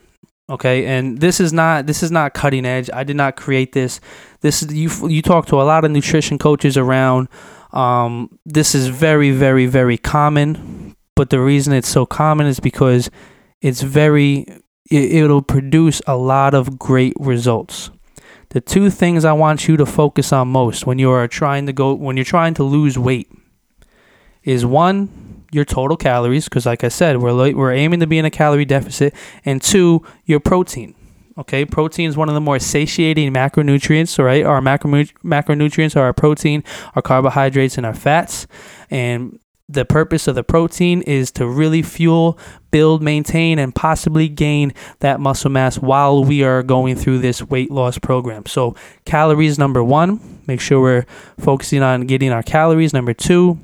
Okay, 0.50 0.86
and 0.86 1.20
this 1.20 1.40
is 1.40 1.52
not 1.52 1.88
this 1.88 2.04
is 2.04 2.12
not 2.12 2.34
cutting 2.34 2.66
edge. 2.66 2.90
I 2.94 3.04
did 3.04 3.18
not 3.18 3.36
create 3.36 3.74
this. 3.74 4.00
This 4.42 4.64
is 4.64 4.74
you 4.74 4.90
you 5.10 5.22
talk 5.22 5.46
to 5.48 5.62
a 5.62 5.64
lot 5.64 5.84
of 5.84 5.92
nutrition 5.92 6.38
coaches 6.38 6.78
around 6.78 7.28
um, 7.72 8.40
this 8.46 8.74
is 8.74 8.88
very, 8.88 9.32
very, 9.32 9.66
very 9.66 9.98
common, 9.98 10.96
but 11.16 11.30
the 11.30 11.40
reason 11.40 11.74
it's 11.74 11.90
so 11.90 12.06
common 12.06 12.48
is 12.48 12.60
because 12.60 13.10
it's 13.62 13.82
very, 13.82 14.46
it, 14.90 15.12
it'll 15.12 15.42
produce 15.42 16.02
a 16.08 16.16
lot 16.16 16.54
of 16.54 16.80
great 16.80 17.14
results. 17.20 17.90
The 18.50 18.62
two 18.62 18.90
things 18.90 19.26
I 19.26 19.34
want 19.34 19.68
you 19.68 19.76
to 19.78 19.86
focus 19.86 20.32
on 20.32 20.48
most 20.48 20.88
when 20.88 21.00
you 21.00 21.12
are 21.12 21.28
trying 21.28 21.66
to 21.66 21.74
go, 21.74 21.94
when 21.94 22.16
you're 22.16 22.24
trying 22.24 22.54
to 22.56 22.64
lose 22.64 22.98
weight, 22.98 23.30
is 24.44 24.66
one, 24.66 25.27
your 25.52 25.66
total 25.66 25.98
calories, 25.98 26.46
because 26.46 26.66
like 26.66 26.84
I 26.84 26.90
said, 26.90 27.18
we're 27.18 27.54
we're 27.54 27.74
aiming 27.74 28.00
to 28.02 28.08
be 28.08 28.18
in 28.18 28.26
a 28.26 28.32
calorie 28.32 28.66
deficit, 28.66 29.14
and 29.46 29.62
two, 29.62 30.04
your 30.26 30.40
protein. 30.40 30.96
Okay, 31.38 31.66
protein 31.66 32.10
is 32.10 32.18
one 32.18 32.30
of 32.30 32.36
the 32.36 32.42
more 32.42 32.58
satiating 32.58 33.32
macronutrients. 33.32 34.24
right? 34.24 34.44
our 34.44 34.60
macro 34.60 34.90
macronutrients 35.24 35.96
are 35.96 36.02
our 36.02 36.14
protein, 36.14 36.64
our 36.96 37.02
carbohydrates, 37.02 37.78
and 37.78 37.86
our 37.86 37.94
fats. 37.94 38.48
And 38.90 39.40
the 39.70 39.86
purpose 39.86 40.28
of 40.28 40.36
the 40.36 40.44
protein 40.44 41.02
is 41.02 41.32
to 41.34 41.46
really 41.48 41.84
fuel, 41.84 42.40
build, 42.72 43.04
maintain, 43.04 43.60
and 43.60 43.76
possibly 43.76 44.30
gain 44.30 44.74
that 45.00 45.20
muscle 45.20 45.52
mass 45.52 45.78
while 45.78 46.24
we 46.24 46.42
are 46.42 46.64
going 46.64 46.96
through 46.96 47.20
this 47.20 47.44
weight 47.44 47.70
loss 47.70 48.00
program. 48.00 48.46
So, 48.46 48.76
calories 49.06 49.60
number 49.60 49.84
one, 49.84 50.42
make 50.48 50.62
sure 50.62 50.82
we're 50.82 51.06
focusing 51.38 51.84
on 51.84 52.08
getting 52.08 52.32
our 52.32 52.44
calories. 52.44 52.94
Number 52.94 53.14
two, 53.14 53.60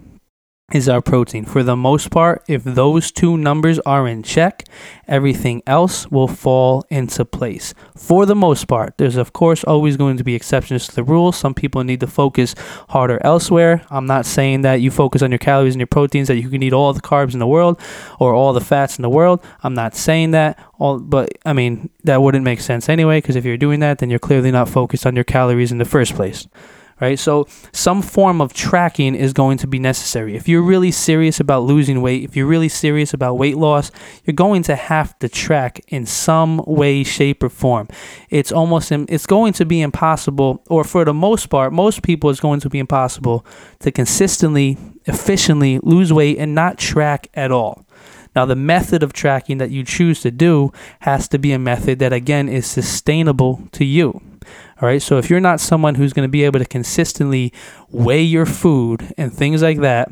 is 0.72 0.88
our 0.88 1.02
protein. 1.02 1.46
For 1.46 1.62
the 1.62 1.76
most 1.76 2.10
part, 2.10 2.44
if 2.48 2.64
those 2.64 3.12
two 3.12 3.38
numbers 3.38 3.80
are 3.80 4.08
in 4.08 4.24
check, 4.24 4.64
everything 5.08 5.62
else 5.68 6.10
will 6.10 6.28
fall 6.28 6.86
into 6.90 7.26
place. 7.26 7.74
For 7.98 8.26
the 8.26 8.36
most 8.36 8.68
part, 8.68 8.98
there's 8.98 9.18
of 9.18 9.34
course 9.34 9.64
always 9.66 9.98
going 9.98 10.18
to 10.18 10.24
be 10.24 10.36
exceptions 10.36 10.88
to 10.88 10.96
the 10.96 11.04
rule. 11.04 11.32
Some 11.32 11.54
people 11.54 11.84
need 11.84 12.00
to 12.00 12.08
focus 12.08 12.56
harder 12.90 13.20
elsewhere. 13.24 13.86
I'm 13.90 14.06
not 14.06 14.26
saying 14.26 14.62
that 14.62 14.82
you 14.82 14.90
focus 14.90 15.22
on 15.22 15.32
your 15.32 15.38
calories 15.38 15.76
and 15.76 15.82
your 15.82 15.88
proteins 15.88 16.28
that 16.30 16.38
you 16.38 16.50
can 16.50 16.64
eat 16.64 16.74
all 16.74 16.94
the 16.94 17.02
carbs 17.02 17.34
in 17.34 17.40
the 17.40 17.48
world 17.48 17.80
or 18.20 18.34
all 18.34 18.54
the 18.54 18.62
fats 18.62 18.98
in 18.98 19.02
the 19.04 19.10
world. 19.10 19.44
I'm 19.64 19.74
not 19.74 19.96
saying 19.96 20.32
that. 20.32 20.58
All, 20.80 21.00
but 21.00 21.30
I 21.46 21.54
mean 21.54 21.90
that 22.04 22.22
wouldn't 22.22 22.44
make 22.44 22.60
sense 22.60 22.90
anyway 22.90 23.20
because 23.20 23.36
if 23.36 23.46
you're 23.46 23.58
doing 23.58 23.80
that, 23.82 24.00
then 24.00 24.10
you're 24.10 24.20
clearly 24.20 24.52
not 24.52 24.70
focused 24.70 25.06
on 25.06 25.16
your 25.16 25.24
calories 25.24 25.72
in 25.72 25.78
the 25.78 25.86
first 25.86 26.16
place 26.16 26.48
right? 27.02 27.20
So 27.20 27.48
some 27.72 28.02
form 28.02 28.42
of 28.42 28.54
tracking 28.54 29.16
is 29.16 29.34
going 29.34 29.58
to 29.60 29.68
be 29.68 29.80
necessary. 29.80 30.36
If 30.36 30.48
you're 30.48 30.62
really 30.62 30.92
serious 30.92 31.40
about 31.40 31.64
losing 31.64 32.02
weight, 32.02 32.24
if 32.24 32.36
you're 32.36 32.48
really 32.48 32.70
serious 32.70 33.14
about 33.14 33.38
weight 33.38 33.58
loss, 33.58 33.92
you're 34.24 34.34
going 34.34 34.64
to 34.64 34.76
have 34.76 35.18
to 35.20 35.30
track 35.30 35.82
in 35.88 36.06
some 36.06 36.58
way, 36.66 37.04
shape, 37.04 37.44
or 37.44 37.50
form. 37.50 37.88
It's 38.30 38.52
almost 38.52 38.92
it's 38.92 39.26
going 39.26 39.54
to 39.54 39.66
be 39.66 39.82
impossible, 39.82 40.64
or 40.70 40.84
for 40.84 41.06
the 41.06 41.14
most 41.14 41.48
part, 41.50 41.74
most 41.74 42.04
people 42.04 42.30
it's 42.30 42.40
going 42.40 42.60
to 42.62 42.70
be 42.70 42.80
impossible 42.80 43.46
to 43.80 43.92
consistently, 43.92 44.78
efficiently 45.06 45.80
lose 45.84 46.12
weight 46.14 46.38
and 46.38 46.56
not 46.56 46.78
track 46.78 47.28
at 47.34 47.52
all. 47.52 47.86
Now, 48.36 48.46
the 48.46 48.56
method 48.56 49.04
of 49.04 49.14
tracking 49.14 49.58
that 49.60 49.72
you 49.72 49.84
choose 49.84 50.22
to 50.22 50.32
do 50.32 50.72
has 51.02 51.28
to 51.30 51.38
be 51.38 51.52
a 51.52 51.60
method 51.60 52.00
that, 52.00 52.14
again, 52.14 52.50
is 52.50 52.66
sustainable 52.66 53.62
to 53.74 53.86
you. 53.86 54.22
All 54.82 54.90
right. 54.90 55.02
So 55.02 55.18
if 55.18 55.30
you're 55.30 55.40
not 55.40 55.60
someone 55.60 55.96
who's 55.96 56.14
going 56.14 56.28
to 56.28 56.32
be 56.32 56.44
able 56.44 56.60
to 56.60 56.66
consistently 56.66 57.54
weigh 57.90 58.24
your 58.24 58.46
food 58.46 59.14
and 59.18 59.32
things 59.34 59.62
like 59.62 59.80
that, 59.80 60.12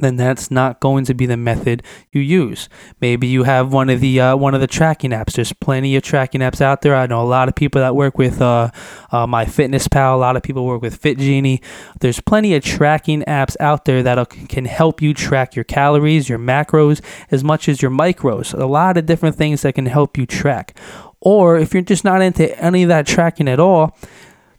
then 0.00 0.16
that's 0.16 0.50
not 0.50 0.80
going 0.80 1.04
to 1.04 1.14
be 1.14 1.26
the 1.26 1.36
method 1.36 1.82
you 2.10 2.20
use. 2.20 2.68
Maybe 3.00 3.26
you 3.26 3.44
have 3.44 3.72
one 3.72 3.90
of 3.90 4.00
the 4.00 4.20
uh, 4.20 4.36
one 4.36 4.54
of 4.54 4.60
the 4.60 4.66
tracking 4.66 5.12
apps. 5.12 5.34
There's 5.34 5.52
plenty 5.52 5.94
of 5.96 6.02
tracking 6.02 6.40
apps 6.40 6.60
out 6.60 6.82
there. 6.82 6.96
I 6.96 7.06
know 7.06 7.22
a 7.22 7.24
lot 7.24 7.48
of 7.48 7.54
people 7.54 7.80
that 7.80 7.94
work 7.94 8.18
with 8.18 8.40
uh, 8.40 8.70
uh, 9.12 9.26
MyFitnessPal. 9.26 10.14
A 10.14 10.16
lot 10.16 10.36
of 10.36 10.42
people 10.42 10.66
work 10.66 10.82
with 10.82 11.00
FitGenie. 11.00 11.62
There's 12.00 12.20
plenty 12.20 12.54
of 12.54 12.64
tracking 12.64 13.22
apps 13.22 13.56
out 13.60 13.84
there 13.84 14.02
that 14.02 14.28
can 14.48 14.64
help 14.64 15.00
you 15.00 15.14
track 15.14 15.54
your 15.54 15.64
calories, 15.64 16.28
your 16.28 16.38
macros, 16.38 17.00
as 17.30 17.44
much 17.44 17.68
as 17.68 17.80
your 17.80 17.90
micros. 17.90 18.58
A 18.58 18.66
lot 18.66 18.96
of 18.96 19.06
different 19.06 19.36
things 19.36 19.62
that 19.62 19.74
can 19.74 19.86
help 19.86 20.18
you 20.18 20.26
track. 20.26 20.76
Or 21.20 21.56
if 21.56 21.72
you're 21.72 21.82
just 21.82 22.04
not 22.04 22.20
into 22.20 22.56
any 22.60 22.82
of 22.82 22.88
that 22.88 23.06
tracking 23.06 23.48
at 23.48 23.58
all, 23.58 23.96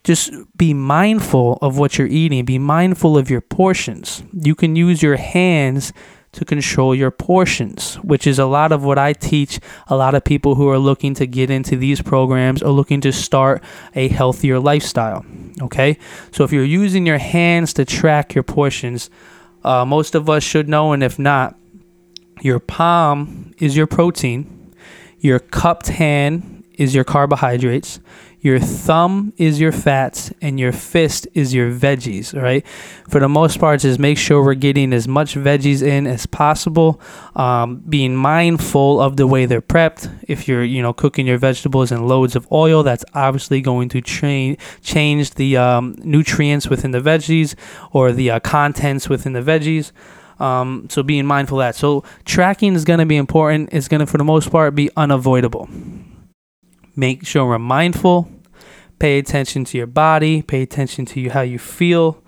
just 0.06 0.32
be 0.56 0.72
mindful 0.72 1.58
of 1.60 1.78
what 1.78 1.98
you're 1.98 2.06
eating. 2.06 2.44
Be 2.44 2.60
mindful 2.60 3.18
of 3.18 3.28
your 3.28 3.40
portions. 3.40 4.22
You 4.32 4.54
can 4.54 4.76
use 4.76 5.02
your 5.02 5.16
hands 5.16 5.92
to 6.30 6.44
control 6.44 6.94
your 6.94 7.10
portions, 7.10 7.96
which 7.96 8.24
is 8.24 8.38
a 8.38 8.46
lot 8.46 8.70
of 8.70 8.84
what 8.84 8.98
I 8.98 9.14
teach 9.14 9.58
a 9.88 9.96
lot 9.96 10.14
of 10.14 10.22
people 10.22 10.54
who 10.54 10.68
are 10.68 10.78
looking 10.78 11.14
to 11.14 11.26
get 11.26 11.50
into 11.50 11.76
these 11.76 12.00
programs 12.00 12.62
or 12.62 12.70
looking 12.70 13.00
to 13.00 13.12
start 13.12 13.64
a 13.96 14.06
healthier 14.06 14.60
lifestyle. 14.60 15.26
Okay, 15.60 15.98
so 16.30 16.44
if 16.44 16.52
you're 16.52 16.64
using 16.64 17.04
your 17.04 17.18
hands 17.18 17.72
to 17.74 17.84
track 17.84 18.32
your 18.32 18.44
portions, 18.44 19.10
uh, 19.64 19.84
most 19.84 20.14
of 20.14 20.30
us 20.30 20.44
should 20.44 20.68
know, 20.68 20.92
and 20.92 21.02
if 21.02 21.18
not, 21.18 21.58
your 22.42 22.60
palm 22.60 23.52
is 23.58 23.76
your 23.76 23.88
protein, 23.88 24.72
your 25.18 25.40
cupped 25.40 25.88
hand 25.88 26.62
is 26.74 26.94
your 26.94 27.04
carbohydrates, 27.04 27.98
your 28.40 28.60
thumb 28.60 29.32
is 29.36 29.58
your 29.58 29.72
fats, 29.72 30.32
and 30.40 30.60
your 30.60 30.72
fist 30.72 31.26
is 31.34 31.52
your 31.52 31.70
veggies, 31.70 32.40
right? 32.40 32.64
For 33.08 33.18
the 33.18 33.28
most 33.28 33.58
part, 33.58 33.80
just 33.80 33.98
make 33.98 34.18
sure 34.18 34.44
we're 34.44 34.54
getting 34.54 34.92
as 34.92 35.08
much 35.08 35.34
veggies 35.34 35.82
in 35.82 36.06
as 36.06 36.26
possible, 36.26 37.00
um, 37.34 37.76
being 37.88 38.14
mindful 38.14 39.00
of 39.00 39.16
the 39.16 39.26
way 39.26 39.46
they're 39.46 39.62
prepped. 39.62 40.10
If 40.28 40.46
you're, 40.46 40.64
you 40.64 40.82
know, 40.82 40.92
cooking 40.92 41.26
your 41.26 41.38
vegetables 41.38 41.90
in 41.90 42.06
loads 42.06 42.36
of 42.36 42.46
oil, 42.52 42.82
that's 42.82 43.04
obviously 43.14 43.60
going 43.60 43.88
to 43.90 44.00
change 44.00 45.34
the 45.34 45.56
um, 45.56 45.96
nutrients 45.98 46.68
within 46.68 46.92
the 46.92 47.00
veggies 47.00 47.54
or 47.90 48.12
the 48.12 48.30
uh, 48.30 48.40
contents 48.40 49.08
within 49.08 49.32
the 49.32 49.42
veggies. 49.42 49.92
Um, 50.38 50.88
so 50.90 51.02
being 51.02 51.24
mindful 51.26 51.60
of 51.60 51.66
that. 51.66 51.74
So 51.74 52.04
tracking 52.24 52.74
is 52.74 52.84
going 52.84 52.98
to 52.98 53.06
be 53.06 53.16
important. 53.16 53.70
It's 53.72 53.88
going 53.88 54.00
to, 54.00 54.06
for 54.06 54.18
the 54.18 54.24
most 54.24 54.50
part, 54.50 54.74
be 54.74 54.90
unavoidable. 54.96 55.68
Make 56.96 57.26
sure 57.26 57.46
we're 57.46 57.58
mindful. 57.58 58.28
Pay 58.98 59.18
attention 59.18 59.64
to 59.66 59.78
your 59.78 59.86
body. 59.86 60.40
Pay 60.40 60.62
attention 60.62 61.04
to 61.06 61.20
you, 61.20 61.30
how 61.30 61.42
you 61.42 61.58
feel. 61.58 62.22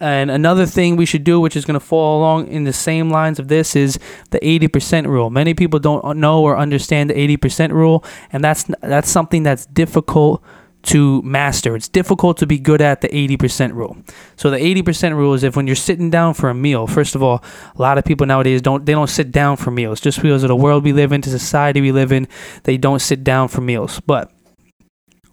And 0.00 0.30
another 0.30 0.64
thing 0.64 0.96
we 0.96 1.04
should 1.04 1.24
do, 1.24 1.38
which 1.38 1.54
is 1.54 1.66
going 1.66 1.78
to 1.78 1.84
fall 1.84 2.18
along 2.18 2.48
in 2.48 2.64
the 2.64 2.72
same 2.72 3.10
lines 3.10 3.38
of 3.38 3.48
this, 3.48 3.76
is 3.76 3.98
the 4.30 4.40
80% 4.40 5.06
rule. 5.06 5.28
Many 5.28 5.52
people 5.52 5.78
don't 5.78 6.16
know 6.16 6.40
or 6.42 6.56
understand 6.56 7.10
the 7.10 7.36
80% 7.36 7.72
rule, 7.72 8.02
and 8.32 8.42
that's 8.42 8.64
that's 8.80 9.10
something 9.10 9.42
that's 9.42 9.66
difficult 9.66 10.42
to 10.82 11.20
master. 11.22 11.76
It's 11.76 11.88
difficult 11.88 12.38
to 12.38 12.46
be 12.46 12.58
good 12.58 12.80
at 12.80 13.00
the 13.00 13.08
80% 13.08 13.74
rule. 13.74 13.96
So 14.36 14.50
the 14.50 14.58
80% 14.58 15.14
rule 15.14 15.34
is 15.34 15.42
if 15.42 15.56
when 15.56 15.66
you're 15.66 15.76
sitting 15.76 16.10
down 16.10 16.34
for 16.34 16.48
a 16.48 16.54
meal, 16.54 16.86
first 16.86 17.14
of 17.14 17.22
all, 17.22 17.44
a 17.76 17.82
lot 17.82 17.98
of 17.98 18.04
people 18.04 18.26
nowadays 18.26 18.62
don't 18.62 18.86
they 18.86 18.92
don't 18.92 19.10
sit 19.10 19.30
down 19.30 19.56
for 19.56 19.70
meals 19.70 20.00
just 20.00 20.22
because 20.22 20.42
of 20.42 20.48
the 20.48 20.56
world 20.56 20.84
we 20.84 20.92
live 20.92 21.12
in, 21.12 21.20
the 21.20 21.30
society 21.30 21.80
we 21.80 21.92
live 21.92 22.12
in, 22.12 22.26
they 22.64 22.76
don't 22.76 23.00
sit 23.00 23.22
down 23.22 23.48
for 23.48 23.60
meals. 23.60 24.00
But 24.00 24.32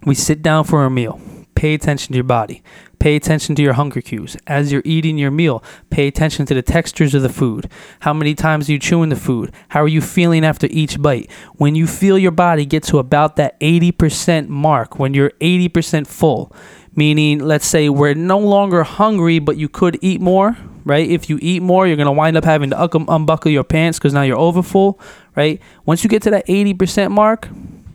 we 0.04 0.14
sit 0.14 0.42
down 0.42 0.64
for 0.64 0.84
a 0.84 0.90
meal. 0.90 1.20
Pay 1.54 1.74
attention 1.74 2.12
to 2.12 2.16
your 2.16 2.24
body. 2.24 2.62
Pay 2.98 3.14
attention 3.14 3.54
to 3.54 3.62
your 3.62 3.74
hunger 3.74 4.00
cues. 4.00 4.36
As 4.46 4.72
you're 4.72 4.82
eating 4.84 5.18
your 5.18 5.30
meal, 5.30 5.62
pay 5.90 6.08
attention 6.08 6.46
to 6.46 6.54
the 6.54 6.62
textures 6.62 7.14
of 7.14 7.22
the 7.22 7.28
food. 7.28 7.70
How 8.00 8.12
many 8.12 8.34
times 8.34 8.68
are 8.68 8.72
you 8.72 8.78
chewing 8.78 9.08
the 9.08 9.16
food? 9.16 9.52
How 9.68 9.82
are 9.82 9.88
you 9.88 10.00
feeling 10.00 10.44
after 10.44 10.66
each 10.70 11.00
bite? 11.00 11.30
When 11.54 11.74
you 11.74 11.86
feel 11.86 12.18
your 12.18 12.32
body 12.32 12.66
get 12.66 12.82
to 12.84 12.98
about 12.98 13.36
that 13.36 13.58
80% 13.60 14.48
mark, 14.48 14.98
when 14.98 15.14
you're 15.14 15.30
80% 15.40 16.06
full, 16.06 16.52
meaning 16.96 17.38
let's 17.38 17.66
say 17.66 17.88
we're 17.88 18.14
no 18.14 18.38
longer 18.38 18.82
hungry, 18.82 19.38
but 19.38 19.56
you 19.56 19.68
could 19.68 19.96
eat 20.02 20.20
more, 20.20 20.56
right? 20.84 21.08
If 21.08 21.30
you 21.30 21.38
eat 21.40 21.62
more, 21.62 21.86
you're 21.86 21.96
going 21.96 22.06
to 22.06 22.12
wind 22.12 22.36
up 22.36 22.44
having 22.44 22.70
to 22.70 22.82
unbuckle 22.82 23.52
your 23.52 23.62
pants 23.62 23.98
because 23.98 24.12
now 24.12 24.22
you're 24.22 24.38
overfull, 24.38 24.98
right? 25.36 25.60
Once 25.86 26.02
you 26.02 26.10
get 26.10 26.22
to 26.22 26.30
that 26.30 26.46
80% 26.48 27.12
mark, 27.12 27.48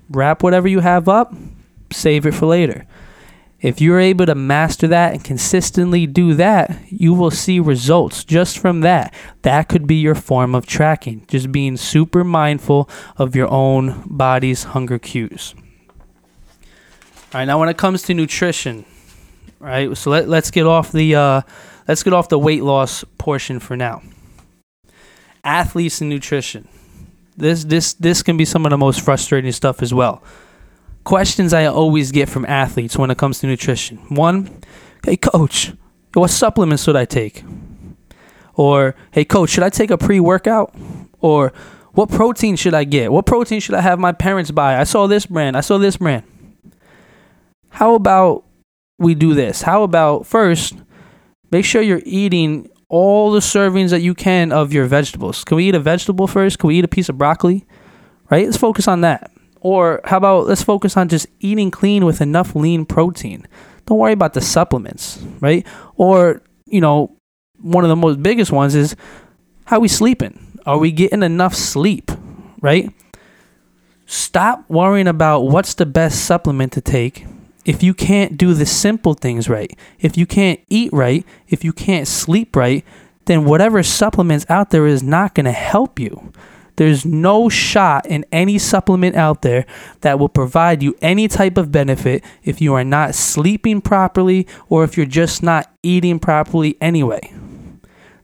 wrap 0.09 0.43
whatever 0.43 0.69
you 0.69 0.79
have 0.79 1.09
up, 1.09 1.33
save 1.91 2.25
it 2.25 2.33
for 2.33 2.45
later. 2.45 2.85
If 3.63 3.79
you're 3.79 3.99
able 3.99 4.25
to 4.25 4.35
master 4.35 4.89
that 4.89 5.13
and 5.13 5.23
consistently 5.23 6.05
do 6.05 6.33
that, 6.33 6.77
you 6.89 7.13
will 7.13 7.31
see 7.31 7.61
results 7.61 8.25
just 8.25 8.59
from 8.59 8.81
that. 8.81 9.13
That 9.43 9.69
could 9.69 9.87
be 9.87 9.95
your 9.95 10.15
form 10.15 10.53
of 10.53 10.65
tracking, 10.65 11.25
just 11.29 11.49
being 11.49 11.77
super 11.77 12.25
mindful 12.25 12.89
of 13.15 13.37
your 13.37 13.49
own 13.49 14.03
body's 14.05 14.63
hunger 14.65 14.99
cues. 14.99 15.55
All 17.33 17.39
right, 17.39 17.45
now 17.45 17.57
when 17.57 17.69
it 17.69 17.77
comes 17.77 18.01
to 18.03 18.13
nutrition, 18.13 18.83
right? 19.59 19.95
So 19.95 20.09
let, 20.09 20.27
let's 20.27 20.51
get 20.51 20.67
off 20.67 20.91
the 20.91 21.15
uh, 21.15 21.41
let's 21.87 22.03
get 22.03 22.11
off 22.11 22.27
the 22.27 22.37
weight 22.37 22.63
loss 22.63 23.05
portion 23.17 23.61
for 23.61 23.77
now. 23.77 24.01
Athletes 25.45 26.01
and 26.01 26.09
nutrition. 26.09 26.67
This 27.37 27.63
this 27.63 27.93
this 27.93 28.23
can 28.23 28.35
be 28.35 28.43
some 28.43 28.65
of 28.65 28.71
the 28.71 28.77
most 28.77 28.99
frustrating 28.99 29.53
stuff 29.53 29.81
as 29.81 29.93
well 29.93 30.21
questions 31.03 31.53
I 31.53 31.65
always 31.65 32.11
get 32.11 32.29
from 32.29 32.45
athletes 32.45 32.97
when 32.97 33.11
it 33.11 33.17
comes 33.17 33.39
to 33.39 33.47
nutrition. 33.47 33.97
One, 34.09 34.61
hey 35.05 35.17
coach, 35.17 35.73
what 36.13 36.29
supplements 36.29 36.83
should 36.83 36.95
I 36.95 37.05
take? 37.05 37.43
Or 38.55 38.95
hey 39.11 39.25
coach, 39.25 39.49
should 39.49 39.63
I 39.63 39.69
take 39.69 39.91
a 39.91 39.97
pre-workout? 39.97 40.75
Or 41.19 41.53
what 41.93 42.09
protein 42.09 42.55
should 42.55 42.73
I 42.73 42.83
get? 42.83 43.11
What 43.11 43.25
protein 43.25 43.59
should 43.59 43.75
I 43.75 43.81
have 43.81 43.99
my 43.99 44.11
parents 44.11 44.51
buy? 44.51 44.79
I 44.79 44.83
saw 44.83 45.07
this 45.07 45.25
brand. 45.25 45.55
I 45.55 45.61
saw 45.61 45.77
this 45.77 45.97
brand. 45.97 46.23
How 47.69 47.95
about 47.95 48.45
we 48.97 49.15
do 49.15 49.33
this? 49.33 49.61
How 49.61 49.83
about 49.83 50.25
first 50.25 50.75
make 51.51 51.65
sure 51.65 51.81
you're 51.81 52.01
eating 52.05 52.69
all 52.93 53.31
the 53.31 53.39
servings 53.39 53.89
that 53.89 54.01
you 54.01 54.13
can 54.13 54.51
of 54.51 54.71
your 54.71 54.85
vegetables. 54.85 55.43
Can 55.43 55.57
we 55.57 55.67
eat 55.67 55.73
a 55.73 55.79
vegetable 55.79 56.27
first? 56.27 56.59
Can 56.59 56.67
we 56.67 56.77
eat 56.77 56.85
a 56.85 56.87
piece 56.87 57.09
of 57.09 57.17
broccoli? 57.17 57.65
Right? 58.29 58.45
Let's 58.45 58.55
focus 58.55 58.87
on 58.87 59.01
that. 59.01 59.31
Or 59.63 60.01
how 60.03 60.17
about 60.17 60.47
let's 60.47 60.61
focus 60.61 60.97
on 60.97 61.07
just 61.07 61.25
eating 61.39 61.71
clean 61.71 62.05
with 62.05 62.21
enough 62.21 62.55
lean 62.55 62.85
protein. 62.85 63.47
Don't 63.85 63.97
worry 63.97 64.11
about 64.11 64.33
the 64.33 64.41
supplements, 64.41 65.23
right? 65.39 65.65
Or, 65.95 66.41
you 66.65 66.81
know, 66.81 67.17
one 67.61 67.83
of 67.83 67.89
the 67.89 67.95
most 67.95 68.21
biggest 68.21 68.51
ones 68.51 68.75
is 68.75 68.95
how 69.65 69.79
we 69.79 69.87
sleeping? 69.87 70.59
Are 70.65 70.77
we 70.77 70.91
getting 70.91 71.23
enough 71.23 71.55
sleep, 71.55 72.11
right? 72.61 72.89
Stop 74.05 74.69
worrying 74.69 75.07
about 75.07 75.41
what's 75.41 75.73
the 75.73 75.85
best 75.85 76.25
supplement 76.25 76.73
to 76.73 76.81
take 76.81 77.25
if 77.65 77.81
you 77.81 77.93
can't 77.93 78.37
do 78.37 78.53
the 78.53 78.65
simple 78.65 79.13
things 79.13 79.47
right. 79.47 79.77
If 79.99 80.17
you 80.17 80.25
can't 80.25 80.59
eat 80.69 80.91
right, 80.91 81.25
if 81.47 81.63
you 81.63 81.71
can't 81.71 82.07
sleep 82.07 82.55
right, 82.55 82.85
then 83.25 83.45
whatever 83.45 83.81
supplements 83.83 84.45
out 84.49 84.71
there 84.71 84.85
is 84.85 85.01
not 85.01 85.33
going 85.33 85.45
to 85.45 85.53
help 85.53 85.99
you. 85.99 86.33
There's 86.75 87.05
no 87.05 87.49
shot 87.49 88.05
in 88.07 88.25
any 88.31 88.57
supplement 88.57 89.15
out 89.15 89.43
there 89.43 89.65
that 90.01 90.17
will 90.17 90.29
provide 90.29 90.81
you 90.81 90.95
any 91.01 91.27
type 91.27 91.57
of 91.57 91.71
benefit 91.71 92.23
if 92.43 92.61
you 92.61 92.73
are 92.73 92.83
not 92.83 93.15
sleeping 93.15 93.81
properly 93.81 94.47
or 94.69 94.83
if 94.83 94.97
you're 94.97 95.05
just 95.05 95.43
not 95.43 95.71
eating 95.83 96.19
properly 96.19 96.77
anyway. 96.81 97.31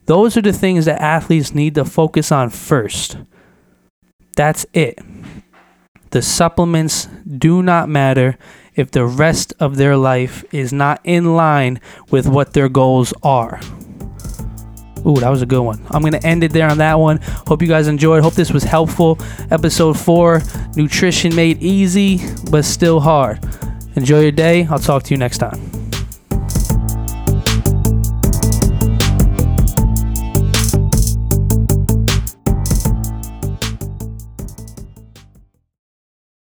Those 0.06 0.36
are 0.36 0.42
the 0.42 0.54
things 0.54 0.86
that 0.86 1.02
athletes 1.02 1.54
need 1.54 1.76
to 1.76 1.86
focus 1.86 2.32
on 2.32 2.50
first. 2.50 3.18
That's 4.36 4.66
it. 4.74 4.98
The 6.10 6.24
supplements 6.24 7.08
do 7.28 7.62
not 7.62 7.88
matter 7.88 8.38
if 8.76 8.90
the 8.90 9.06
rest 9.06 9.54
of 9.60 9.76
their 9.76 9.96
life 9.96 10.44
is 10.52 10.74
not 10.74 11.02
in 11.04 11.36
line 11.36 11.80
with 12.10 12.26
what 12.26 12.54
their 12.54 12.70
goals 12.70 13.14
are. 13.22 13.60
Ooh, 15.06 15.16
that 15.16 15.30
was 15.30 15.42
a 15.42 15.46
good 15.46 15.62
one. 15.62 15.82
I'm 15.92 16.02
going 16.02 16.14
to 16.14 16.26
end 16.26 16.44
it 16.44 16.52
there 16.52 16.70
on 16.70 16.78
that 16.80 17.00
one. 17.00 17.20
Hope 17.48 17.62
you 17.62 17.68
guys 17.68 17.88
enjoyed. 17.88 18.24
Hope 18.24 18.34
this 18.34 18.52
was 18.52 18.64
helpful. 18.64 19.18
Episode 19.52 19.98
4 20.00 20.42
Nutrition 20.76 21.36
Made 21.36 21.62
Easy, 21.62 22.20
but 22.52 22.66
still 22.66 23.00
hard. 23.00 23.40
Enjoy 23.96 24.22
your 24.22 24.32
day. 24.32 24.66
I'll 24.66 24.80
talk 24.80 25.04
to 25.04 25.12
you 25.12 25.18
next 25.18 25.40
time. 25.40 25.79